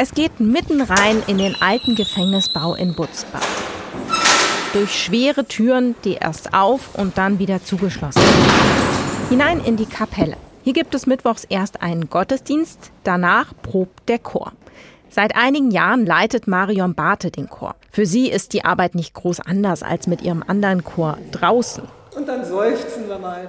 Es 0.00 0.14
geht 0.14 0.38
mitten 0.38 0.80
rein 0.80 1.24
in 1.26 1.38
den 1.38 1.60
alten 1.60 1.96
Gefängnisbau 1.96 2.76
in 2.76 2.94
Butzbach. 2.94 3.42
Durch 4.72 4.96
schwere 4.96 5.44
Türen, 5.44 5.96
die 6.04 6.14
erst 6.14 6.54
auf 6.54 6.94
und 6.94 7.18
dann 7.18 7.40
wieder 7.40 7.64
zugeschlossen 7.64 8.22
werden. 8.22 9.28
Hinein 9.28 9.60
in 9.64 9.76
die 9.76 9.86
Kapelle. 9.86 10.36
Hier 10.62 10.72
gibt 10.72 10.94
es 10.94 11.08
mittwochs 11.08 11.42
erst 11.42 11.82
einen 11.82 12.08
Gottesdienst, 12.08 12.92
danach 13.02 13.52
probt 13.60 14.08
der 14.08 14.20
Chor. 14.20 14.52
Seit 15.10 15.34
einigen 15.34 15.72
Jahren 15.72 16.06
leitet 16.06 16.46
Marion 16.46 16.94
Barthe 16.94 17.32
den 17.32 17.50
Chor. 17.50 17.74
Für 17.90 18.06
sie 18.06 18.30
ist 18.30 18.52
die 18.52 18.64
Arbeit 18.64 18.94
nicht 18.94 19.14
groß 19.14 19.40
anders 19.40 19.82
als 19.82 20.06
mit 20.06 20.22
ihrem 20.22 20.44
anderen 20.46 20.84
Chor 20.84 21.18
draußen. 21.32 21.82
Und 22.14 22.28
dann 22.28 22.44
seufzen 22.44 23.08
wir 23.08 23.18
mal. 23.18 23.48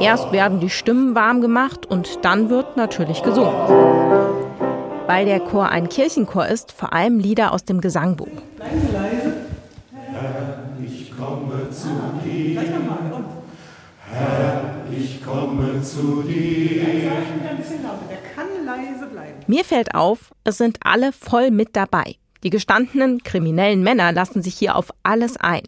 Erst 0.00 0.30
werden 0.30 0.60
die 0.60 0.68
Stimmen 0.68 1.14
warm 1.14 1.40
gemacht 1.40 1.86
und 1.86 2.22
dann 2.22 2.50
wird 2.50 2.76
natürlich 2.76 3.22
gesungen. 3.22 3.54
Weil 5.06 5.26
der 5.26 5.40
Chor 5.40 5.68
ein 5.68 5.88
Kirchenchor 5.88 6.46
ist, 6.46 6.72
vor 6.72 6.92
allem 6.92 7.18
Lieder 7.18 7.52
aus 7.52 7.64
dem 7.64 7.80
Gesangbuch. 7.80 8.28
komme 11.16 11.70
zu 11.70 11.88
dir. 12.24 12.60
Herr, 14.10 14.84
ich 14.90 15.24
komme 15.24 15.82
zu 15.82 16.22
dir. 16.22 16.86
Mir 19.46 19.64
fällt 19.64 19.94
auf, 19.94 20.34
es 20.44 20.58
sind 20.58 20.78
alle 20.82 21.12
voll 21.12 21.50
mit 21.50 21.76
dabei. 21.76 22.16
Die 22.42 22.50
gestandenen 22.50 23.22
kriminellen 23.22 23.82
Männer 23.82 24.12
lassen 24.12 24.42
sich 24.42 24.54
hier 24.54 24.76
auf 24.76 24.92
alles 25.02 25.36
ein. 25.36 25.62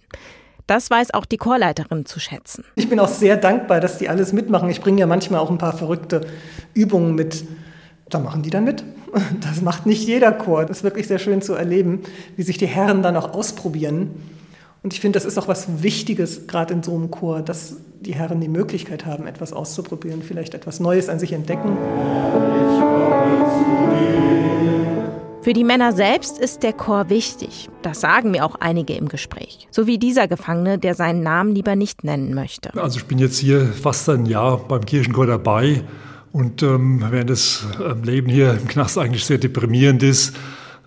Das 0.67 0.91
weiß 0.91 1.15
auch 1.15 1.25
die 1.25 1.39
Chorleiterin 1.39 2.05
zu 2.05 2.21
schätzen. 2.21 2.65
Ich 2.75 2.89
bin 2.89 3.01
auch 3.01 3.09
sehr 3.09 3.37
dankbar, 3.37 3.81
dass 3.81 3.99
die 3.99 4.09
alles 4.09 4.33
mitmachen. 4.33 4.69
Ich 4.69 4.81
bringe 4.81 5.01
ja 5.01 5.07
manchmal 5.07 5.41
auch 5.41 5.51
ein 5.51 5.59
paar 5.59 5.73
verrückte 5.73 6.27
Übungen 6.75 7.15
mit. 7.15 7.45
Da 8.11 8.19
machen 8.19 8.43
die 8.43 8.51
dann 8.51 8.65
mit. 8.65 8.85
Das 9.41 9.63
macht 9.63 9.87
nicht 9.87 10.07
jeder 10.07 10.33
Chor. 10.33 10.65
Das 10.65 10.79
ist 10.79 10.85
wirklich 10.85 11.07
sehr 11.07 11.19
schön 11.19 11.43
zu 11.43 11.55
erleben, 11.55 12.01
wie 12.37 12.43
sich 12.43 12.59
die 12.59 12.67
Herren 12.67 13.03
dann 13.03 13.17
auch 13.17 13.35
ausprobieren. 13.35 14.11
Und 14.83 14.95
ich 14.95 15.01
finde, 15.01 15.19
das 15.19 15.25
ist 15.25 15.39
auch 15.39 15.49
was 15.49 15.83
Wichtiges, 15.83 16.47
gerade 16.47 16.73
in 16.73 16.83
so 16.83 16.95
einem 16.95 17.11
Chor, 17.11 17.43
dass 17.43 17.77
die 18.01 18.15
Herren 18.15 18.41
die 18.41 18.49
Möglichkeit 18.49 19.07
haben, 19.07 19.27
etwas 19.27 19.53
auszuprobieren, 19.53 20.23
vielleicht 20.23 20.55
etwas 20.55 20.79
Neues 20.79 21.09
an 21.09 21.19
sich 21.19 21.33
entdecken. 21.33 21.77
Für 25.43 25.53
die 25.53 25.65
Männer 25.65 25.93
selbst 25.93 26.39
ist 26.39 26.63
der 26.63 26.73
Chor 26.73 27.11
wichtig. 27.11 27.69
Das 27.83 28.01
sagen 28.01 28.31
mir 28.33 28.45
auch 28.45 28.57
einige 28.57 28.95
im 28.95 29.09
Gespräch. 29.09 29.67
So 29.71 29.87
wie 29.87 29.99
dieser 29.99 30.29
Gefangene, 30.29 30.79
der 30.79 30.95
seinen 30.95 31.23
Namen 31.23 31.55
lieber 31.55 31.75
nicht 31.75 32.05
nennen 32.05 32.35
möchte. 32.35 32.71
Also 32.81 32.99
ich 32.99 33.07
bin 33.07 33.19
jetzt 33.19 33.39
hier 33.39 33.67
fast 33.67 34.09
ein 34.11 34.27
Jahr 34.27 34.59
beim 34.59 34.85
Kirchenchor 34.85 35.27
dabei. 35.27 35.83
Und 36.33 36.63
ähm, 36.63 37.05
während 37.11 37.31
das 37.31 37.67
ähm, 37.83 38.03
Leben 38.03 38.29
hier 38.29 38.53
im 38.53 38.69
Knast 38.69 38.99
eigentlich 38.99 39.25
sehr 39.25 39.39
deprimierend 39.39 40.03
ist, 40.03 40.37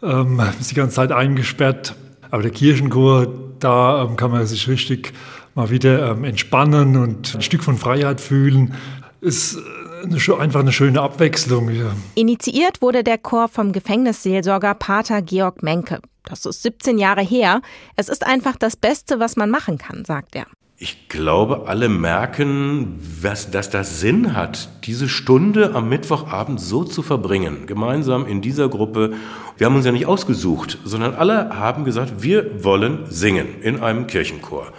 ähm, 0.04 0.42
ist 0.60 0.72
die 0.72 0.76
ganze 0.76 0.96
Zeit 0.96 1.12
eingesperrt. 1.12 1.96
Aber 2.30 2.44
der 2.44 2.52
Kirchenchor, 2.52 3.28
da 3.60 4.04
ähm, 4.04 4.16
kann 4.16 4.32
man 4.32 4.46
sich 4.46 4.68
richtig 4.68 5.14
mal 5.56 5.70
wieder 5.70 6.12
ähm, 6.12 6.24
entspannen 6.24 6.96
und 6.96 7.36
ein 7.36 7.42
Stück 7.42 7.64
von 7.64 7.78
Freiheit 7.78 8.22
fühlen. 8.22 8.76
Ist 9.20 9.58
äh, 9.58 10.06
eine, 10.06 10.40
einfach 10.40 10.62
eine 10.62 10.72
schöne 10.72 11.02
Abwechslung. 11.02 11.70
Ja. 11.70 11.92
Initiiert 12.16 12.82
wurde 12.82 13.04
der 13.04 13.18
Chor 13.18 13.48
vom 13.48 13.72
Gefängnisseelsorger 13.72 14.74
Pater 14.76 15.22
Georg 15.22 15.64
Menke. 15.64 16.00
Das 16.24 16.46
ist 16.46 16.64
17 16.64 16.98
Jahre 16.98 17.22
her. 17.22 17.62
Es 17.96 18.08
ist 18.08 18.26
einfach 18.26 18.56
das 18.56 18.76
Beste, 18.76 19.20
was 19.20 19.36
man 19.36 19.50
machen 19.50 19.78
kann, 19.78 20.06
sagt 20.06 20.36
er. 20.36 20.46
Ich 20.84 21.10
glaube, 21.10 21.68
alle 21.68 21.90
merken, 21.90 23.00
was, 23.22 23.52
dass 23.52 23.70
das 23.70 24.00
Sinn 24.00 24.36
hat, 24.36 24.68
diese 24.86 25.10
Stunde 25.10 25.76
am 25.76 25.90
Mittwochabend 25.90 26.60
so 26.60 26.84
zu 26.84 27.04
verbringen, 27.04 27.68
gemeinsam 27.68 28.26
in 28.26 28.42
dieser 28.42 28.68
Gruppe. 28.68 29.14
Wir 29.60 29.68
haben 29.68 29.76
uns 29.76 29.86
ja 29.86 29.92
nicht 29.92 30.08
ausgesucht, 30.08 30.80
sondern 30.84 31.14
alle 31.14 31.56
haben 31.56 31.86
gesagt, 31.86 32.24
wir 32.24 32.64
wollen 32.64 33.06
singen 33.12 33.62
in 33.62 33.80
einem 33.80 34.08
Kirchenchor. 34.08 34.74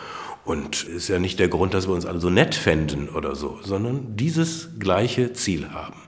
Und 0.44 0.82
ist 0.82 1.06
ja 1.06 1.20
nicht 1.20 1.38
der 1.38 1.46
Grund, 1.46 1.72
dass 1.72 1.86
wir 1.86 1.94
uns 1.94 2.04
alle 2.04 2.18
so 2.18 2.30
nett 2.30 2.56
fänden 2.56 3.08
oder 3.08 3.36
so, 3.36 3.60
sondern 3.62 4.16
dieses 4.16 4.70
gleiche 4.80 5.34
Ziel 5.34 5.68
haben. 5.72 6.02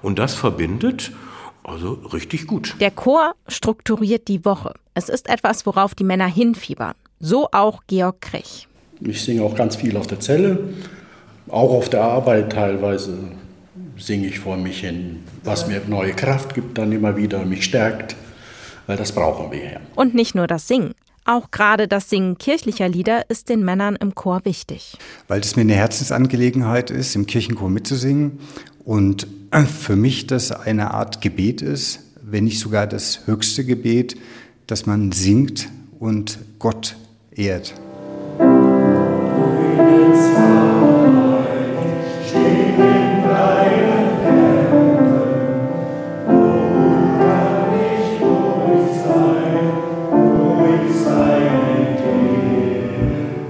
Und 0.00 0.20
das 0.20 0.36
verbindet 0.36 1.10
also 1.64 1.94
richtig 2.12 2.46
gut. 2.46 2.76
Der 2.78 2.92
Chor 2.92 3.34
strukturiert 3.48 4.28
die 4.28 4.44
Woche. 4.44 4.74
Es 4.94 5.08
ist 5.08 5.28
etwas, 5.28 5.66
worauf 5.66 5.96
die 5.96 6.04
Männer 6.04 6.28
hinfiebern. 6.28 6.94
So 7.18 7.48
auch 7.50 7.82
Georg 7.88 8.20
Krech. 8.20 8.68
Ich 9.00 9.22
singe 9.22 9.42
auch 9.42 9.54
ganz 9.54 9.76
viel 9.76 9.96
auf 9.96 10.06
der 10.06 10.20
Zelle, 10.20 10.58
auch 11.48 11.72
auf 11.72 11.88
der 11.88 12.02
Arbeit 12.02 12.52
teilweise 12.52 13.18
singe 13.96 14.28
ich 14.28 14.38
vor 14.38 14.56
mich 14.56 14.80
hin, 14.80 15.20
was 15.44 15.66
mir 15.66 15.82
neue 15.86 16.12
Kraft 16.12 16.54
gibt, 16.54 16.78
dann 16.78 16.92
immer 16.92 17.16
wieder 17.16 17.44
mich 17.44 17.64
stärkt, 17.64 18.16
weil 18.86 18.96
das 18.96 19.12
brauchen 19.12 19.50
wir 19.50 19.64
ja. 19.64 19.80
Und 19.94 20.14
nicht 20.14 20.34
nur 20.34 20.46
das 20.46 20.68
Singen. 20.68 20.94
Auch 21.24 21.50
gerade 21.50 21.86
das 21.86 22.08
Singen 22.08 22.38
kirchlicher 22.38 22.88
Lieder 22.88 23.28
ist 23.28 23.50
den 23.50 23.62
Männern 23.64 23.96
im 23.96 24.14
Chor 24.14 24.40
wichtig. 24.44 24.96
Weil 25.28 25.40
es 25.40 25.54
mir 25.54 25.62
eine 25.62 25.74
Herzensangelegenheit 25.74 26.90
ist, 26.90 27.14
im 27.14 27.26
Kirchenchor 27.26 27.68
mitzusingen 27.68 28.38
und 28.84 29.26
für 29.66 29.96
mich 29.96 30.26
das 30.26 30.50
eine 30.50 30.92
Art 30.92 31.20
Gebet 31.20 31.60
ist, 31.62 32.00
wenn 32.22 32.44
nicht 32.44 32.58
sogar 32.58 32.86
das 32.86 33.26
höchste 33.26 33.64
Gebet, 33.64 34.16
dass 34.66 34.86
man 34.86 35.12
singt 35.12 35.68
und 35.98 36.38
Gott 36.58 36.96
ehrt. 37.34 37.74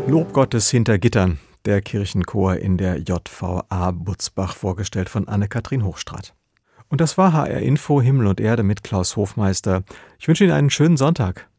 Lob 0.07 0.33
Gottes 0.33 0.71
hinter 0.71 0.99
Gittern, 0.99 1.39
der 1.65 1.83
Kirchenchor 1.83 2.57
in 2.57 2.77
der 2.77 2.99
JVA 2.99 3.91
Butzbach, 3.91 4.55
vorgestellt 4.55 5.09
von 5.09 5.27
Anne-Kathrin 5.27 5.85
Hochstrat. 5.85 6.35
Und 6.89 7.01
das 7.01 7.19
war 7.19 7.33
HR 7.33 7.59
Info 7.59 8.01
Himmel 8.01 8.27
und 8.27 8.41
Erde 8.41 8.63
mit 8.63 8.83
Klaus 8.83 9.17
Hofmeister. 9.17 9.83
Ich 10.19 10.29
wünsche 10.29 10.45
Ihnen 10.45 10.53
einen 10.53 10.71
schönen 10.71 10.97
Sonntag. 10.97 11.50